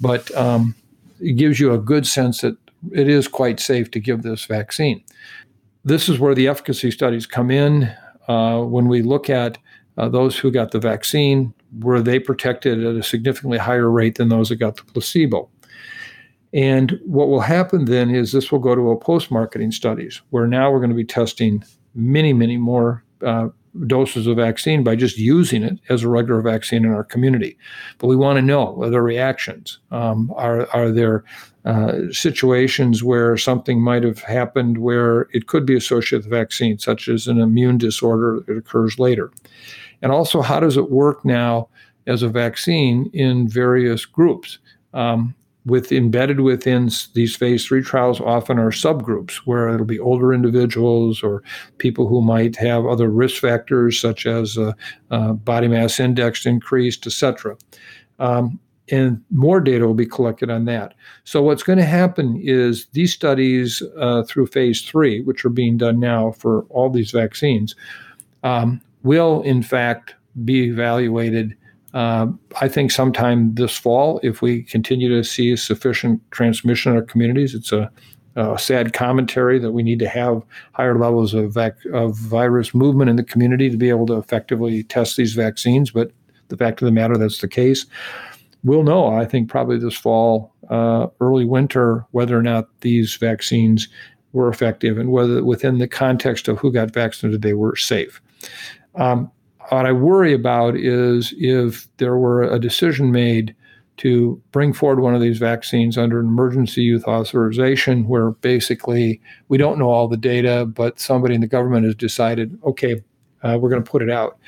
[0.00, 0.74] But um,
[1.20, 2.56] it gives you a good sense that
[2.92, 5.02] it is quite safe to give this vaccine.
[5.84, 7.92] This is where the efficacy studies come in.
[8.26, 9.58] Uh, when we look at
[9.98, 14.28] uh, those who got the vaccine, were they protected at a significantly higher rate than
[14.28, 15.50] those that got the placebo?
[16.54, 20.46] And what will happen then is this will go to a post marketing studies where
[20.46, 23.48] now we're going to be testing many, many more uh,
[23.86, 27.58] doses of vaccine by just using it as a regular vaccine in our community.
[27.98, 29.78] But we want to know are there reactions?
[29.90, 31.24] Um, are, are there
[31.64, 36.78] uh, situations where something might have happened where it could be associated with the vaccine,
[36.78, 39.32] such as an immune disorder that occurs later?
[40.02, 41.68] And also, how does it work now
[42.06, 44.58] as a vaccine in various groups?
[44.92, 45.34] Um,
[45.66, 51.22] with embedded within these phase three trials often are subgroups where it'll be older individuals
[51.22, 51.42] or
[51.78, 54.72] people who might have other risk factors such as uh,
[55.10, 57.56] uh, body mass index increased, etc.
[58.18, 60.92] Um, and more data will be collected on that.
[61.24, 65.78] So what's going to happen is these studies uh, through phase three, which are being
[65.78, 67.74] done now for all these vaccines,
[68.42, 71.56] um, will in fact be evaluated
[71.94, 72.26] uh,
[72.60, 77.54] I think sometime this fall, if we continue to see sufficient transmission in our communities,
[77.54, 77.90] it's a,
[78.34, 83.10] a sad commentary that we need to have higher levels of, vac- of virus movement
[83.10, 85.92] in the community to be able to effectively test these vaccines.
[85.92, 86.10] But
[86.48, 87.86] the fact of the matter, that's the case.
[88.64, 93.88] We'll know, I think, probably this fall, uh, early winter, whether or not these vaccines
[94.32, 98.20] were effective and whether within the context of who got vaccinated, they were safe.
[98.96, 99.30] Um,
[99.70, 103.54] what I worry about is if there were a decision made
[103.98, 109.56] to bring forward one of these vaccines under an emergency use authorization, where basically we
[109.56, 113.02] don't know all the data, but somebody in the government has decided, okay,
[113.42, 114.38] uh, we're going to put it out.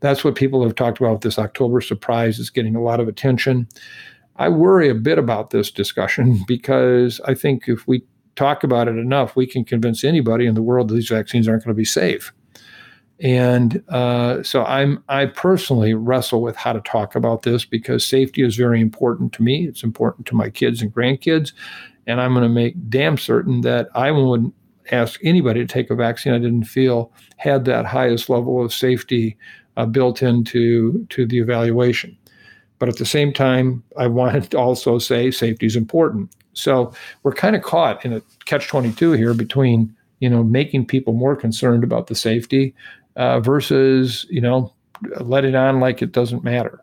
[0.00, 1.22] That's what people have talked about.
[1.22, 3.68] This October surprise is getting a lot of attention.
[4.36, 8.02] I worry a bit about this discussion because I think if we
[8.36, 11.64] talk about it enough, we can convince anybody in the world that these vaccines aren't
[11.64, 12.32] going to be safe.
[13.22, 18.42] And uh, so I'm I personally wrestle with how to talk about this because safety
[18.42, 19.64] is very important to me.
[19.66, 21.52] It's important to my kids and grandkids,
[22.08, 24.54] and I'm going to make damn certain that I wouldn't
[24.90, 29.36] ask anybody to take a vaccine I didn't feel had that highest level of safety
[29.76, 32.16] uh, built into to the evaluation.
[32.80, 36.34] But at the same time, I wanted to also say safety is important.
[36.54, 41.12] So we're kind of caught in a catch 22 here between you know making people
[41.12, 42.74] more concerned about the safety
[43.16, 44.72] uh, versus you know
[45.20, 46.80] let it on like it doesn't matter.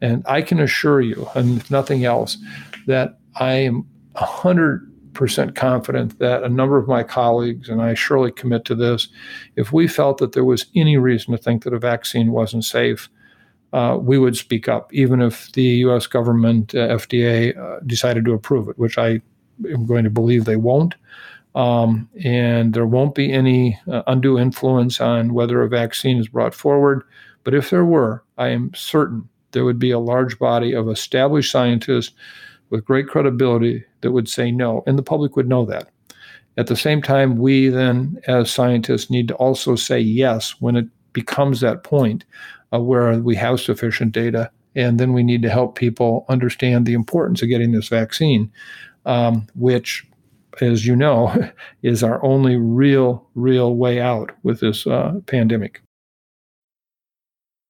[0.00, 2.38] And I can assure you, and if nothing else,
[2.86, 4.84] that I am hundred
[5.18, 9.08] percent confident that a number of my colleagues and I surely commit to this.
[9.56, 13.08] If we felt that there was any reason to think that a vaccine wasn't safe,
[13.72, 16.06] uh, we would speak up, even if the U.S.
[16.06, 19.20] government, uh, FDA, uh, decided to approve it, which I
[19.70, 20.94] am going to believe they won't.
[21.54, 26.54] Um, and there won't be any uh, undue influence on whether a vaccine is brought
[26.54, 27.02] forward.
[27.44, 31.50] But if there were, I am certain there would be a large body of established
[31.50, 32.14] scientists
[32.70, 35.88] with great credibility that would say no, and the public would know that.
[36.56, 40.86] At the same time, we then, as scientists, need to also say yes when it
[41.12, 42.24] becomes that point
[42.72, 46.94] uh, where we have sufficient data, and then we need to help people understand the
[46.94, 48.50] importance of getting this vaccine,
[49.06, 50.04] um, which
[50.62, 51.34] as you know,
[51.82, 55.82] is our only real, real way out with this uh, pandemic.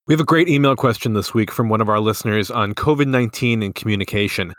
[0.09, 3.09] We have a great email question this week from one of our listeners on COVID
[3.09, 4.55] 19 and communication.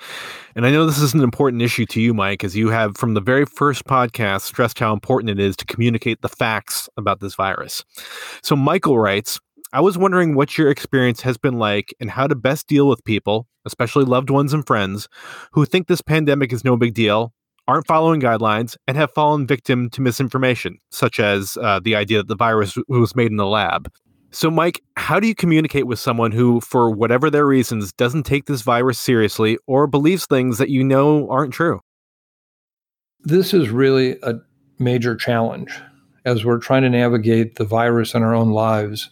[0.56, 3.16] And I know this is an important issue to you, Mike, as you have from
[3.16, 7.34] the very first podcast stressed how important it is to communicate the facts about this
[7.34, 7.84] virus.
[8.44, 9.40] So Michael writes,
[9.74, 13.04] I was wondering what your experience has been like and how to best deal with
[13.04, 15.08] people, especially loved ones and friends,
[15.54, 17.34] who think this pandemic is no big deal,
[17.70, 22.28] aren't following guidelines, and have fallen victim to misinformation, such as uh, the idea that
[22.28, 23.92] the virus was made in the lab.
[24.32, 28.46] So, Mike, how do you communicate with someone who, for whatever their reasons, doesn't take
[28.46, 31.80] this virus seriously or believes things that you know aren't true?
[33.20, 34.34] This is really a
[34.80, 35.72] major challenge
[36.26, 39.12] as we're trying to navigate the virus in our own lives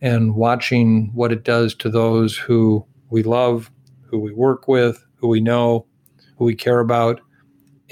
[0.00, 3.72] and watching what it does to those who we love,
[4.04, 5.84] who we work with, who we know,
[6.36, 7.20] who we care about,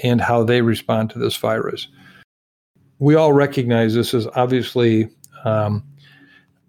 [0.03, 1.87] and how they respond to this virus.
[2.99, 5.09] We all recognize this is obviously
[5.45, 5.83] um,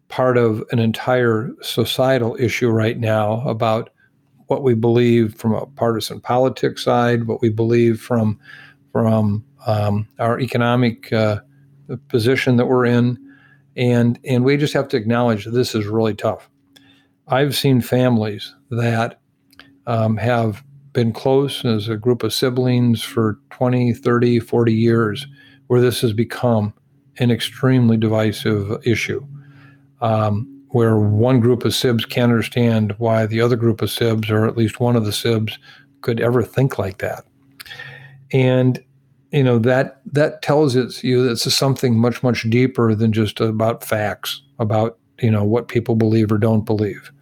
[0.08, 3.90] part of an entire societal issue right now about
[4.46, 8.38] what we believe from a partisan politics side, what we believe from
[8.92, 11.40] from um, our economic uh,
[12.08, 13.18] position that we're in,
[13.76, 16.50] and and we just have to acknowledge that this is really tough.
[17.28, 19.20] I've seen families that
[19.86, 25.26] um, have been close as a group of siblings for 20, 30, 40 years,
[25.66, 26.72] where this has become
[27.18, 29.24] an extremely divisive issue.
[30.00, 34.46] Um, where one group of SIBs can't understand why the other group of SIBs, or
[34.46, 35.58] at least one of the SIBs,
[36.02, 37.24] could ever think like that.
[38.32, 38.82] And
[39.32, 43.40] you know that that tells it you that it's something much much deeper than just
[43.40, 47.12] about facts about you know what people believe or don't believe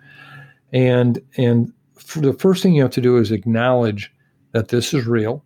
[0.72, 1.72] and and
[2.14, 4.12] the first thing you have to do is acknowledge
[4.52, 5.44] that this is real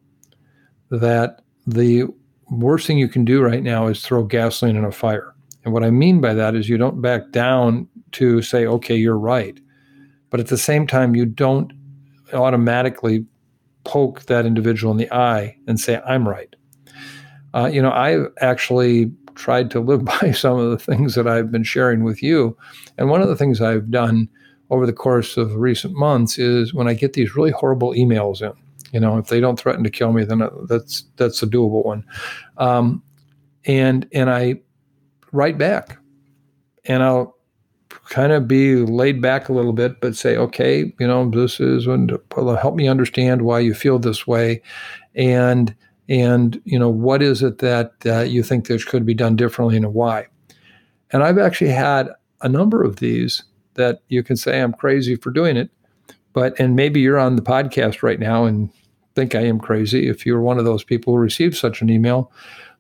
[0.91, 2.05] that the
[2.51, 5.85] worst thing you can do right now is throw gasoline in a fire and what
[5.85, 9.61] i mean by that is you don't back down to say okay you're right
[10.31, 11.73] but at the same time you don't
[12.33, 13.25] automatically
[13.85, 16.55] poke that individual in the eye and say, I'm right.
[17.55, 21.51] Uh, you know, I've actually tried to live by some of the things that I've
[21.51, 22.57] been sharing with you.
[22.99, 24.29] And one of the things I've done
[24.71, 28.53] over the course of recent months is when I get these really horrible emails in,
[28.93, 31.85] you know, if they don't threaten to kill me, then uh, that's that's a doable
[31.85, 32.05] one.
[32.57, 33.03] Um,
[33.67, 34.61] and and I
[35.33, 35.99] write back,
[36.85, 37.37] and I'll
[38.09, 41.87] kind of be laid back a little bit, but say, okay, you know, this is
[41.87, 42.11] when
[42.61, 44.63] help me understand why you feel this way,
[45.15, 45.75] and
[46.09, 49.77] and you know what is it that uh, you think this could be done differently
[49.77, 50.27] and why.
[51.13, 52.09] And I've actually had
[52.41, 53.43] a number of these
[53.75, 55.71] that you can say I'm crazy for doing it,
[56.33, 58.71] but and maybe you're on the podcast right now and
[59.15, 62.33] think I am crazy if you're one of those people who received such an email.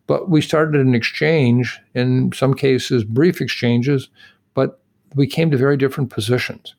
[0.07, 4.09] But we started an exchange, in some cases brief exchanges,
[4.55, 4.81] but
[5.15, 6.75] we came to very different positions.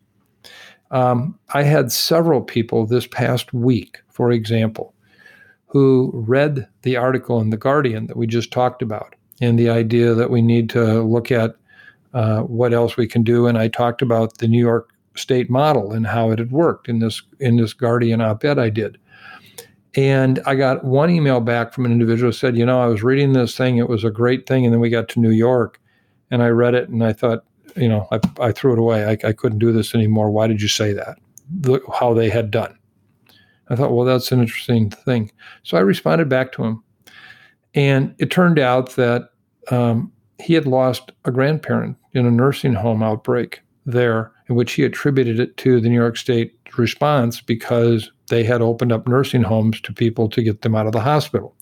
[0.91, 4.93] Um, I had several people this past week, for example,
[5.67, 10.13] who read the article in The Guardian that we just talked about and the idea
[10.13, 11.55] that we need to look at
[12.13, 13.47] uh, what else we can do.
[13.47, 16.99] And I talked about the New York state model and how it had worked in
[16.99, 18.97] this in this Guardian op-ed I did.
[19.95, 23.03] And I got one email back from an individual who said, you know, I was
[23.03, 25.81] reading this thing, it was a great thing, and then we got to New York,
[26.29, 27.43] and I read it, and I thought,
[27.75, 29.05] you know, I, I threw it away.
[29.05, 30.31] I, I couldn't do this anymore.
[30.31, 31.17] Why did you say that?
[31.99, 32.77] How they had done.
[33.69, 35.31] I thought, well, that's an interesting thing.
[35.63, 36.83] So I responded back to him.
[37.73, 39.29] And it turned out that
[39.69, 44.83] um, he had lost a grandparent in a nursing home outbreak there, in which he
[44.83, 49.81] attributed it to the New York State response because they had opened up nursing homes
[49.81, 51.55] to people to get them out of the hospital.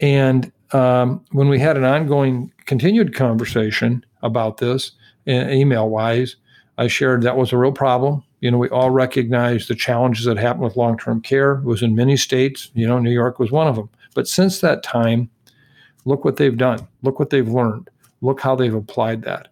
[0.00, 4.92] And um, when we had an ongoing, continued conversation about this,
[5.26, 6.36] email wise,
[6.78, 8.24] I shared that was a real problem.
[8.40, 11.54] You know, we all recognize the challenges that happen with long term care.
[11.54, 12.70] It was in many states.
[12.74, 13.88] You know, New York was one of them.
[14.14, 15.30] But since that time,
[16.04, 16.88] look what they've done.
[17.02, 17.88] Look what they've learned.
[18.22, 19.48] Look how they've applied that.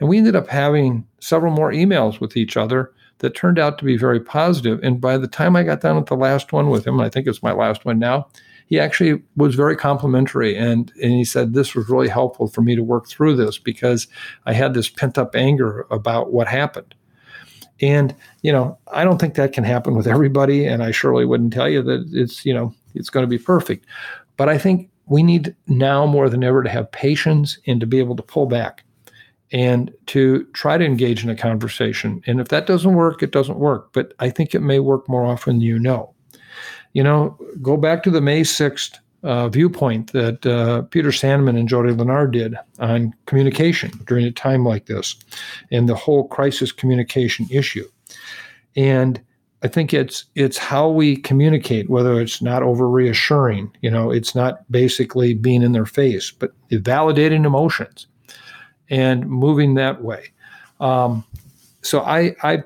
[0.00, 3.84] And we ended up having several more emails with each other that turned out to
[3.84, 4.80] be very positive.
[4.82, 7.08] And by the time I got done with the last one with him, and I
[7.08, 8.28] think it's my last one now,
[8.66, 12.76] he actually was very complimentary and and he said this was really helpful for me
[12.76, 14.06] to work through this because
[14.44, 16.94] I had this pent up anger about what happened.
[17.80, 21.52] And you know, I don't think that can happen with everybody and I surely wouldn't
[21.52, 23.86] tell you that it's, you know, it's going to be perfect.
[24.36, 27.98] But I think we need now more than ever to have patience and to be
[27.98, 28.84] able to pull back
[29.50, 32.22] and to try to engage in a conversation.
[32.26, 33.92] And if that doesn't work, it doesn't work.
[33.92, 36.14] But I think it may work more often than you know
[36.92, 41.68] you know, go back to the May 6th uh, viewpoint that uh, Peter Sandman and
[41.68, 45.16] Jody Lanard did on communication during a time like this
[45.70, 47.86] and the whole crisis communication issue.
[48.76, 49.20] And
[49.62, 54.34] I think it's it's how we communicate, whether it's not over reassuring, you know, it's
[54.34, 58.06] not basically being in their face, but validating emotions
[58.88, 60.28] and moving that way.
[60.80, 61.24] Um,
[61.82, 62.62] so I, I,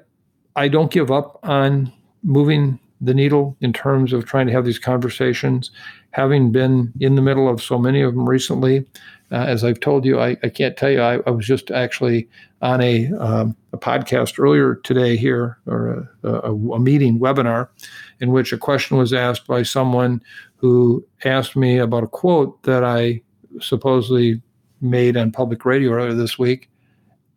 [0.56, 4.78] I don't give up on moving the needle in terms of trying to have these
[4.78, 5.70] conversations.
[6.12, 8.86] Having been in the middle of so many of them recently,
[9.32, 11.00] uh, as I've told you, I, I can't tell you.
[11.00, 12.28] I, I, was just actually
[12.60, 17.68] on a, um, a podcast earlier today here, or a, a, a, meeting webinar,
[18.20, 20.22] in which a question was asked by someone
[20.56, 23.22] who asked me about a quote that I
[23.58, 24.42] supposedly
[24.82, 26.68] made on public radio earlier this week,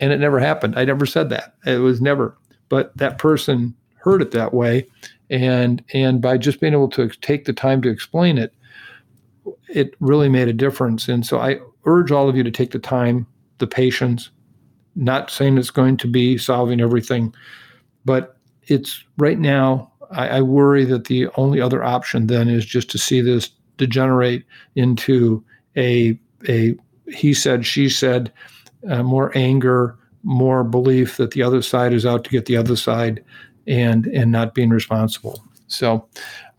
[0.02, 0.78] and it never happened.
[0.78, 1.56] I never said that.
[1.66, 2.38] It was never.
[2.68, 4.86] But that person heard it that way,
[5.30, 8.54] and and by just being able to take the time to explain it,
[9.70, 11.08] it really made a difference.
[11.08, 13.28] And so I urge all of you to take the time,
[13.60, 14.30] the patience.
[14.96, 17.34] Not saying it's going to be solving everything,
[18.06, 18.38] but
[18.68, 19.92] it's right now.
[20.12, 24.44] I, I worry that the only other option then is just to see this degenerate
[24.76, 25.44] into
[25.76, 26.18] a
[26.48, 26.76] a
[27.08, 28.32] he said, she said,
[28.90, 32.76] uh, more anger, more belief that the other side is out to get the other
[32.76, 33.24] side,
[33.68, 35.44] and and not being responsible.
[35.68, 36.08] So,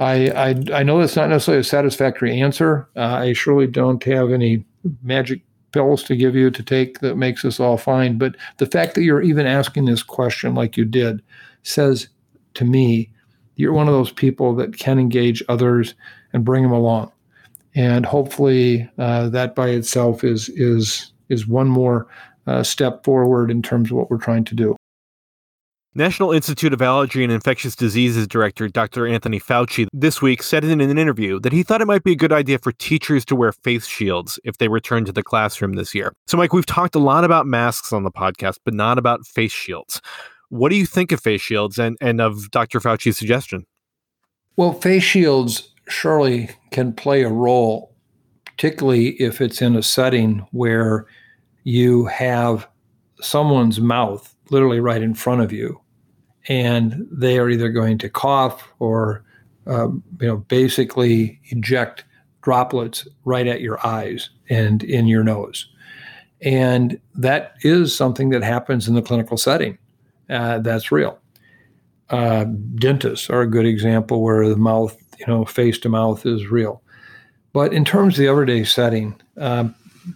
[0.01, 2.89] I I, I know that's not necessarily a satisfactory answer.
[2.97, 4.65] Uh, I surely don't have any
[5.03, 5.43] magic
[5.73, 8.19] pills to give you to take that makes us all fine.
[8.19, 11.23] But the fact that you're even asking this question like you did
[11.63, 12.09] says
[12.55, 13.11] to me,
[13.57, 15.95] you're one of those people that can engage others
[16.33, 17.13] and bring them along
[17.77, 22.09] and hopefully uh, that by itself is is is one more
[22.47, 24.75] uh, step forward in terms of what we're trying to do.
[25.97, 29.07] National Institute of Allergy and Infectious Diseases Director Dr.
[29.07, 32.17] Anthony Fauci this week said in an interview that he thought it might be a
[32.17, 35.95] good idea for teachers to wear face shields if they return to the classroom this
[35.95, 36.13] year.
[36.27, 39.53] So, Mike, we've talked a lot about masks on the podcast, but not about face
[39.53, 40.03] shields.
[40.51, 42.79] What do you think of face shields and, and of Dr.
[42.79, 43.65] Fauci's suggestion?
[44.57, 47.95] Well, face shields surely can play a role,
[48.45, 51.07] particularly if it's in a setting where
[51.65, 52.69] you have
[53.23, 55.81] someone's mouth literally right in front of you,
[56.49, 59.25] and they are either going to cough or
[59.67, 62.05] um, you know basically eject
[62.43, 65.69] droplets right at your eyes and in your nose.
[66.43, 69.79] And that is something that happens in the clinical setting.
[70.29, 71.19] Uh, that's real.
[72.11, 72.45] Uh,
[72.77, 76.83] dentists are a good example where the mouth you know, face to mouth is real.
[77.53, 79.75] But in terms of the everyday setting, um,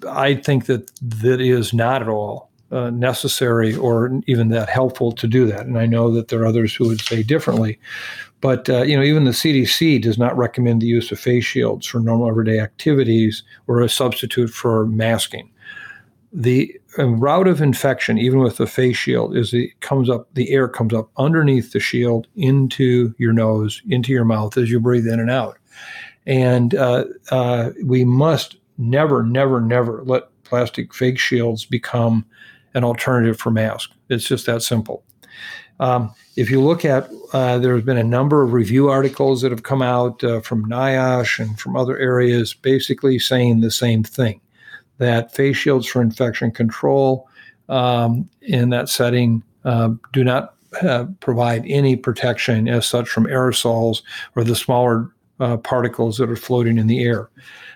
[0.09, 5.27] I think that that is not at all uh, necessary or even that helpful to
[5.27, 5.67] do that.
[5.67, 7.79] And I know that there are others who would say differently.
[8.41, 11.87] But uh, you know, even the CDC does not recommend the use of face shields
[11.87, 15.51] for normal everyday activities or a substitute for masking.
[16.33, 20.69] The route of infection, even with the face shield, is it comes up, the air
[20.69, 25.19] comes up underneath the shield into your nose, into your mouth as you breathe in
[25.19, 25.59] and out.
[26.27, 32.25] And uh, uh, we must never, never, never let plastic face shields become
[32.75, 33.93] an alternative for masks.
[34.09, 35.03] It's just that simple.
[35.81, 39.63] Um, if you look at, uh, there's been a number of review articles that have
[39.63, 44.41] come out uh, from NIOSH and from other areas basically saying the same thing
[44.99, 47.27] that face shields for infection control
[47.71, 54.03] um, in that setting uh, do not uh, provide any protection as such from aerosols
[54.37, 55.11] or the smaller
[55.41, 57.31] uh, particles that are floating in the air.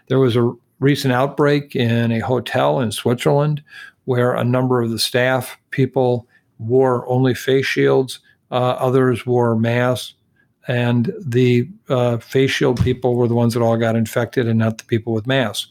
[0.09, 3.62] There was a recent outbreak in a hotel in Switzerland
[4.05, 6.26] where a number of the staff people
[6.59, 10.14] wore only face shields, uh, others wore masks,
[10.66, 14.78] and the uh, face shield people were the ones that all got infected and not
[14.78, 15.70] the people with masks.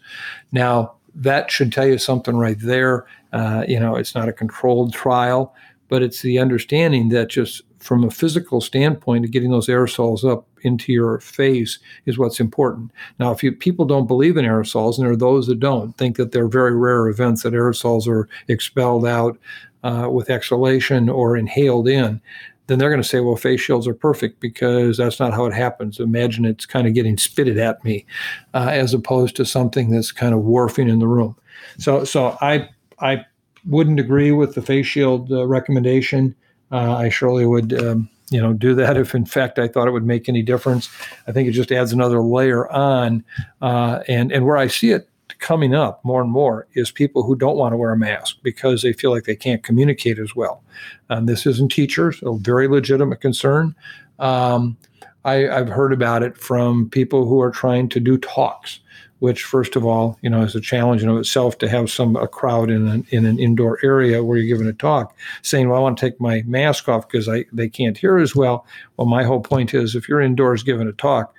[0.52, 3.06] Now, that should tell you something right there.
[3.32, 5.56] Uh, you know, it's not a controlled trial,
[5.88, 10.94] but it's the understanding that just from a physical standpoint, getting those aerosols up into
[10.94, 12.92] your face is what's important.
[13.20, 16.16] Now, if you, people don't believe in aerosols, and there are those that don't, think
[16.18, 19.38] that they're very rare events that aerosols are expelled out
[19.84, 22.22] uh, with exhalation or inhaled in,
[22.68, 25.54] then they're going to say, well, face shields are perfect because that's not how it
[25.54, 26.00] happens.
[26.00, 28.06] Imagine it's kind of getting spitted at me,
[28.54, 31.36] uh, as opposed to something that's kind of warfing in the room.
[31.78, 32.70] So, so I
[33.00, 33.26] I
[33.66, 36.36] wouldn't agree with the face shield uh, recommendation.
[36.74, 39.92] Uh, I surely would, um, you know, do that if in fact I thought it
[39.92, 40.90] would make any difference.
[41.28, 43.24] I think it just adds another layer on,
[43.62, 45.08] uh, and and where I see it
[45.40, 48.82] coming up more and more is people who don't want to wear a mask because
[48.82, 50.64] they feel like they can't communicate as well.
[51.10, 53.76] And this isn't teachers, a very legitimate concern.
[54.20, 54.78] Um,
[55.26, 58.80] I, have heard about it from people who are trying to do talks,
[59.24, 62.18] which, first of all, you know, is a challenge in of itself to have some
[62.18, 65.80] a crowd in an in an indoor area where you're giving a talk, saying, "Well,
[65.80, 68.66] I want to take my mask off because I they can't hear as well."
[68.98, 71.34] Well, my whole point is, if you're indoors giving a talk,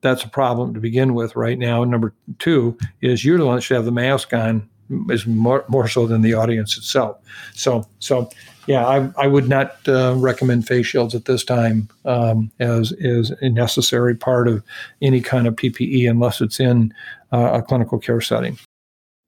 [0.00, 1.82] that's a problem to begin with right now.
[1.82, 4.68] Number two is that should have the mask on
[5.10, 7.16] is more, more so than the audience itself.
[7.54, 8.30] So, so
[8.66, 13.30] yeah, I, I would not uh, recommend face shields at this time um, as is
[13.40, 14.62] a necessary part of
[15.02, 16.92] any kind of PPE unless it's in
[17.32, 18.58] uh, a clinical care setting.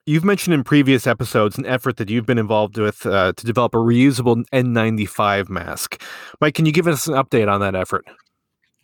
[0.08, 3.74] You've mentioned in previous episodes an effort that you've been involved with uh, to develop
[3.74, 6.00] a reusable N95 mask.
[6.40, 8.04] Mike, can you give us an update on that effort?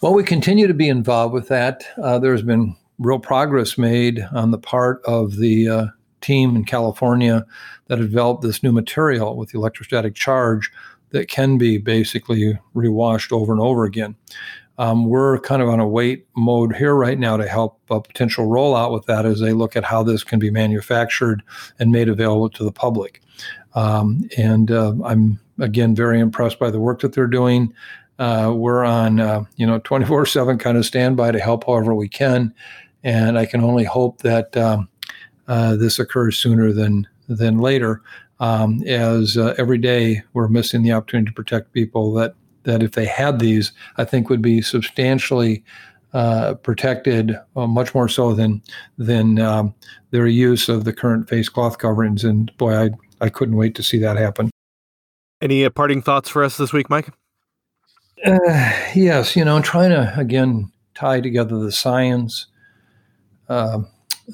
[0.00, 1.84] Well, we continue to be involved with that.
[2.02, 5.86] Uh, there's been real progress made on the part of the uh,
[6.22, 7.44] team in California
[7.88, 10.70] that developed this new material with the electrostatic charge
[11.10, 14.16] that can be basically rewashed over and over again.
[14.78, 18.46] Um, we're kind of on a wait mode here right now to help a potential
[18.46, 21.42] rollout with that as they look at how this can be manufactured
[21.78, 23.20] and made available to the public.
[23.74, 27.74] Um, and uh, I'm again very impressed by the work that they're doing.
[28.18, 32.54] Uh, we're on uh, you know 24/7 kind of standby to help however we can,
[33.04, 34.88] and I can only hope that um,
[35.52, 38.00] uh, this occurs sooner than than later.
[38.40, 42.92] Um, as uh, every day we're missing the opportunity to protect people that that if
[42.92, 45.62] they had these, I think would be substantially
[46.14, 48.62] uh, protected, uh, much more so than
[48.96, 49.74] than um,
[50.10, 52.24] their use of the current face cloth coverings.
[52.24, 52.90] And boy, I
[53.20, 54.50] I couldn't wait to see that happen.
[55.42, 57.10] Any uh, parting thoughts for us this week, Mike?
[58.24, 62.46] Uh, yes, you know, trying to again tie together the science,
[63.50, 63.80] uh,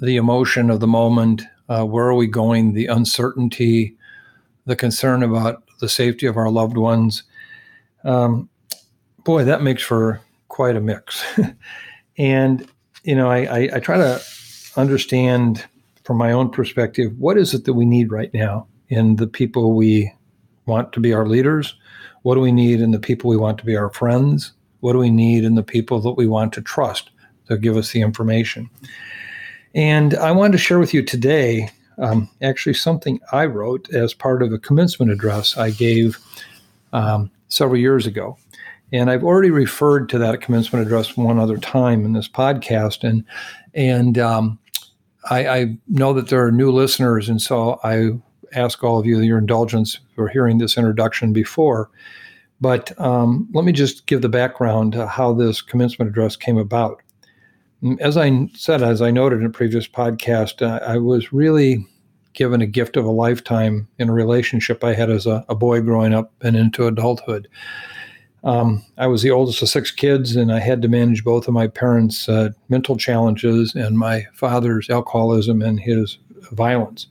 [0.01, 3.97] the emotion of the moment, uh, where are we going, the uncertainty,
[4.67, 7.23] the concern about the safety of our loved ones.
[8.05, 8.49] Um,
[9.25, 11.23] boy, that makes for quite a mix.
[12.19, 12.67] and,
[13.03, 14.21] you know, I, I, I, try to
[14.77, 15.65] understand
[16.05, 19.75] from my own perspective what is it that we need right now in the people
[19.75, 20.13] we
[20.67, 21.75] want to be our leaders?
[22.23, 24.53] What do we need in the people we want to be our friends?
[24.81, 27.11] What do we need in the people that we want to trust
[27.49, 28.69] to give us the information?
[29.75, 34.43] And I wanted to share with you today um, actually something I wrote as part
[34.43, 36.19] of a commencement address I gave
[36.93, 38.39] um, several years ago.
[38.93, 43.07] And I've already referred to that commencement address one other time in this podcast.
[43.07, 43.25] And,
[43.75, 44.59] and um,
[45.29, 47.29] I, I, know that there are new listeners.
[47.29, 48.13] And so I
[48.55, 51.91] ask all of you your indulgence for hearing this introduction before.
[52.61, 57.03] But um, let me just give the background to how this commencement address came about.
[58.01, 61.87] As I said, as I noted in a previous podcast, uh, I was really
[62.33, 65.81] given a gift of a lifetime in a relationship I had as a, a boy
[65.81, 67.49] growing up and into adulthood.
[68.45, 71.55] Um, I was the oldest of six kids, and I had to manage both of
[71.55, 76.19] my parents' uh, mental challenges and my father's alcoholism and his
[76.53, 77.09] violence.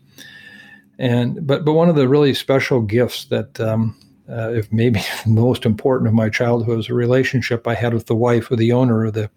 [1.00, 3.96] And but but one of the really special gifts that, um,
[4.30, 8.08] uh, if maybe the most important of my childhood, was a relationship I had with
[8.08, 9.30] the wife of the owner of the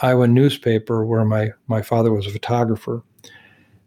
[0.00, 3.02] Iowa newspaper where my, my father was a photographer.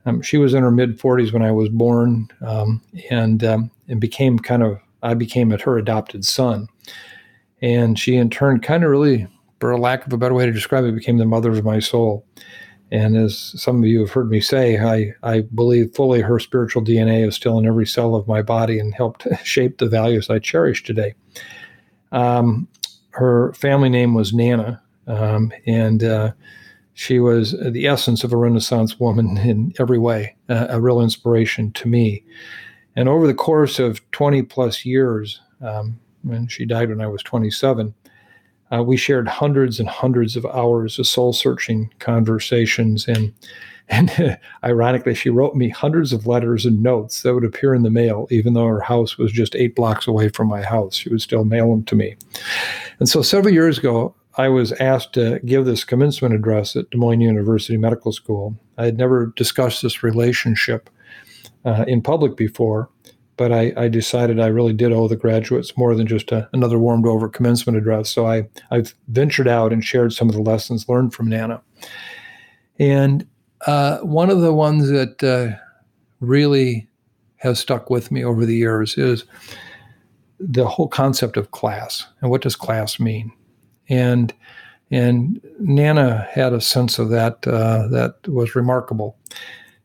[0.05, 4.01] Um, she was in her mid 40s when I was born, um, and um, and
[4.01, 6.68] became kind of I became her adopted son,
[7.62, 9.28] and she in turn kind of really,
[9.59, 12.26] for lack of a better way to describe it, became the mother of my soul.
[12.91, 16.84] And as some of you have heard me say, I, I believe fully her spiritual
[16.84, 20.39] DNA is still in every cell of my body and helped shape the values I
[20.39, 21.16] cherish today.
[22.12, 22.68] Um,
[23.12, 26.32] her family name was Nana, um, and uh,
[26.93, 31.72] she was the essence of a Renaissance woman in every way, uh, a real inspiration
[31.74, 32.24] to me.
[32.95, 37.24] And over the course of 20 plus years, um, when she died when I was
[37.24, 37.93] 27,
[38.72, 43.08] uh, we shared hundreds and hundreds of hours of soul searching conversations.
[43.08, 43.34] And,
[43.89, 47.89] and ironically, she wrote me hundreds of letters and notes that would appear in the
[47.89, 50.95] mail, even though her house was just eight blocks away from my house.
[50.95, 52.16] She would still mail them to me.
[52.99, 56.98] And so several years ago, I was asked to give this commencement address at Des
[56.98, 58.58] Moines University Medical School.
[58.78, 60.90] I had never discussed this relationship
[61.66, 62.90] uh, in public before,
[63.36, 66.80] but I, I, decided I really did owe the graduates more than just a, another
[66.80, 68.10] warmed over commencement address.
[68.10, 71.62] So I, I've ventured out and shared some of the lessons learned from Nana.
[72.80, 73.28] And
[73.68, 75.60] uh, one of the ones that uh,
[76.20, 76.88] really
[77.38, 79.26] has stuck with me over the years is
[80.40, 83.32] the whole concept of class and what does class mean?
[83.92, 84.34] And
[84.89, 89.18] and Nana had a sense of that uh, that was remarkable.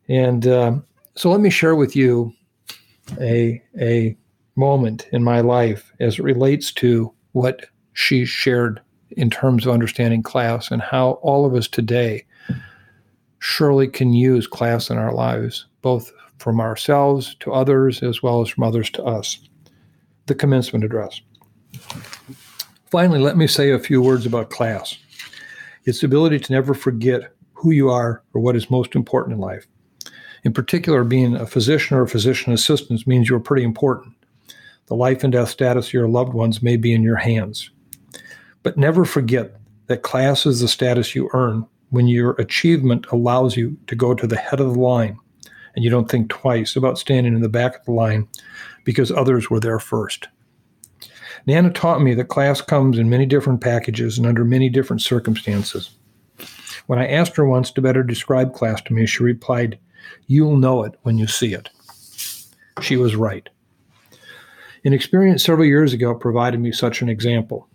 [0.08, 0.76] And uh,
[1.16, 2.32] so, let me share with you
[3.20, 4.16] a a
[4.54, 8.80] moment in my life as it relates to what she shared
[9.10, 12.24] in terms of understanding class and how all of us today
[13.38, 18.48] surely can use class in our lives, both from ourselves to others as well as
[18.48, 19.38] from others to us.
[20.26, 21.20] The commencement address.
[22.90, 24.98] Finally, let me say a few words about class.
[25.84, 29.40] Its the ability to never forget who you are or what is most important in
[29.40, 29.66] life.
[30.44, 34.14] In particular, being a physician or a physician assistant means you're pretty important.
[34.86, 37.70] The life and death status of your loved ones may be in your hands.
[38.62, 39.56] But never forget
[39.86, 44.26] that class is the status you earn when your achievement allows you to go to
[44.26, 45.18] the head of the line
[45.76, 48.26] and you don't think twice about standing in the back of the line
[48.84, 50.28] because others were there first.
[51.46, 55.90] Nana taught me that class comes in many different packages and under many different circumstances.
[56.86, 59.78] When I asked her once to better describe class to me, she replied,
[60.26, 61.70] You'll know it when you see it.
[62.80, 63.48] She was right.
[64.84, 67.68] An experience several years ago provided me such an example.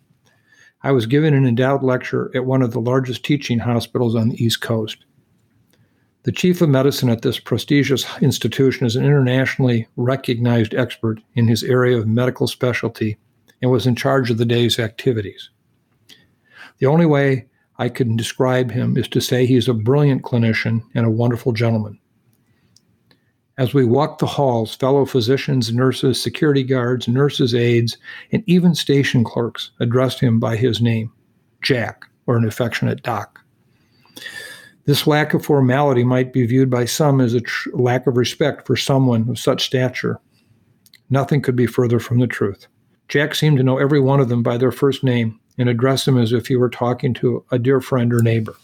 [0.83, 4.43] I was given an endowed lecture at one of the largest teaching hospitals on the
[4.43, 5.05] East Coast.
[6.23, 11.63] The chief of medicine at this prestigious institution is an internationally recognized expert in his
[11.63, 13.17] area of medical specialty
[13.61, 15.49] and was in charge of the day's activities.
[16.79, 17.47] The only way
[17.77, 21.99] I can describe him is to say he's a brilliant clinician and a wonderful gentleman.
[23.57, 27.97] As we walked the halls, fellow physicians, nurses, security guards, nurses' aides,
[28.31, 31.11] and even station clerks addressed him by his name,
[31.61, 33.39] Jack, or an affectionate Doc.
[34.85, 38.65] This lack of formality might be viewed by some as a tr- lack of respect
[38.65, 40.19] for someone of such stature.
[41.09, 42.67] Nothing could be further from the truth.
[43.11, 46.17] Jack seemed to know every one of them by their first name and addressed them
[46.17, 48.55] as if he were talking to a dear friend or neighbor.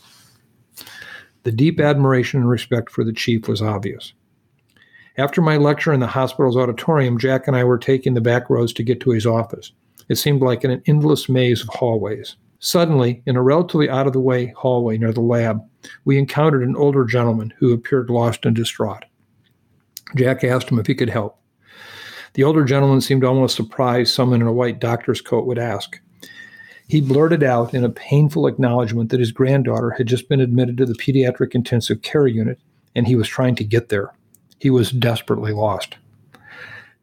[1.44, 4.14] The deep admiration and respect for the chief was obvious.
[5.18, 8.72] After my lecture in the hospital's auditorium, Jack and I were taking the back roads
[8.74, 9.74] to get to his office.
[10.08, 12.38] It seemed like an endless maze of hallways.
[12.60, 15.60] Suddenly, in a relatively out of the way hallway near the lab,
[16.06, 19.04] we encountered an older gentleman who appeared lost and distraught.
[20.16, 21.38] Jack asked him if he could help.
[22.38, 26.00] The older gentleman seemed almost surprised someone in a white doctor's coat would ask.
[26.88, 30.86] He blurted out in a painful acknowledgement that his granddaughter had just been admitted to
[30.86, 32.60] the pediatric intensive care unit
[32.94, 34.14] and he was trying to get there.
[34.60, 35.98] He was desperately lost.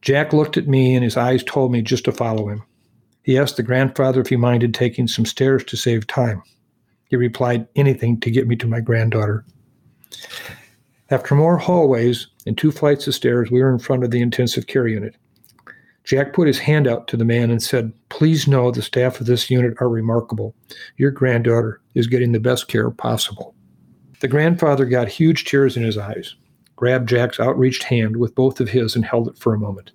[0.01, 2.63] Jack looked at me and his eyes told me just to follow him.
[3.21, 6.43] He asked the grandfather if he minded taking some stairs to save time.
[7.09, 9.43] He replied, Anything to get me to my granddaughter.
[11.09, 14.67] After more hallways and two flights of stairs, we were in front of the intensive
[14.67, 15.17] care unit.
[16.05, 19.25] Jack put his hand out to the man and said, Please know the staff of
[19.25, 20.55] this unit are remarkable.
[20.97, 23.55] Your granddaughter is getting the best care possible.
[24.19, 26.35] The grandfather got huge tears in his eyes,
[26.75, 29.91] grabbed Jack's outreached hand with both of his, and held it for a moment.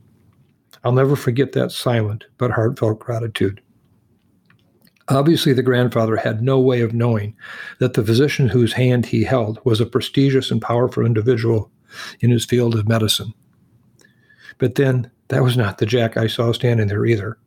[0.82, 3.60] I'll never forget that silent but heartfelt gratitude.
[5.08, 7.36] Obviously, the grandfather had no way of knowing
[7.78, 11.70] that the physician whose hand he held was a prestigious and powerful individual
[12.20, 13.32] in his field of medicine.
[14.58, 17.38] But then, that was not the Jack I saw standing there either.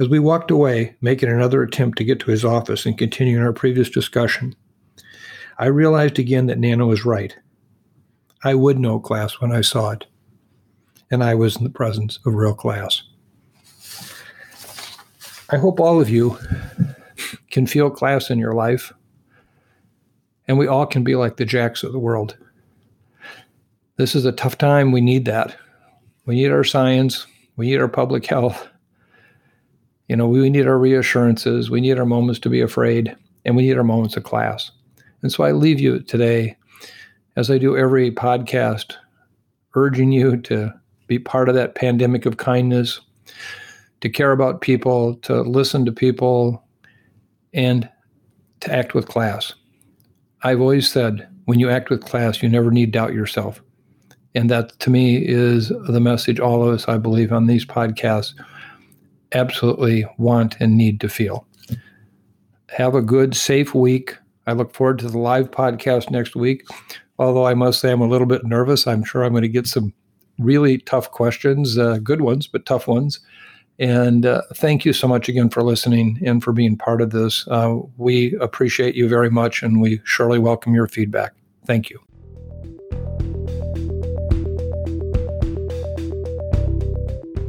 [0.00, 3.52] As we walked away, making another attempt to get to his office and continuing our
[3.52, 4.54] previous discussion,
[5.58, 7.34] I realized again that Nana was right.
[8.44, 10.06] I would know class when I saw it
[11.10, 13.02] and I was in the presence of real class.
[15.50, 16.38] I hope all of you
[17.50, 18.92] can feel class in your life,
[20.46, 22.36] and we all can be like the jacks of the world.
[23.96, 24.92] This is a tough time.
[24.92, 25.56] We need that.
[26.28, 27.26] We need our science.
[27.56, 28.68] We need our public health.
[30.08, 31.70] You know, we need our reassurances.
[31.70, 33.16] We need our moments to be afraid,
[33.46, 34.70] and we need our moments of class.
[35.22, 36.54] And so I leave you today,
[37.36, 38.92] as I do every podcast,
[39.74, 40.70] urging you to
[41.06, 43.00] be part of that pandemic of kindness,
[44.02, 46.62] to care about people, to listen to people,
[47.54, 47.88] and
[48.60, 49.54] to act with class.
[50.42, 53.62] I've always said, when you act with class, you never need doubt yourself.
[54.34, 58.34] And that to me is the message all of us, I believe, on these podcasts
[59.32, 61.46] absolutely want and need to feel.
[62.70, 64.16] Have a good, safe week.
[64.46, 66.66] I look forward to the live podcast next week.
[67.18, 68.86] Although I must say I'm a little bit nervous.
[68.86, 69.92] I'm sure I'm going to get some
[70.38, 73.20] really tough questions, uh, good ones, but tough ones.
[73.78, 77.46] And uh, thank you so much again for listening and for being part of this.
[77.48, 81.32] Uh, we appreciate you very much, and we surely welcome your feedback.
[81.64, 82.07] Thank you.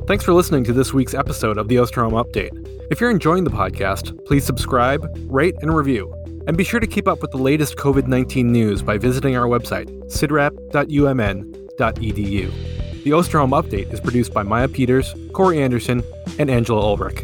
[0.10, 2.50] Thanks for listening to this week's episode of the Osterholm Update.
[2.90, 6.12] If you're enjoying the podcast, please subscribe, rate, and review.
[6.48, 9.46] And be sure to keep up with the latest COVID 19 news by visiting our
[9.46, 13.04] website, cidrap.umn.edu.
[13.04, 16.02] The Osterholm Update is produced by Maya Peters, Corey Anderson,
[16.40, 17.24] and Angela Ulrich.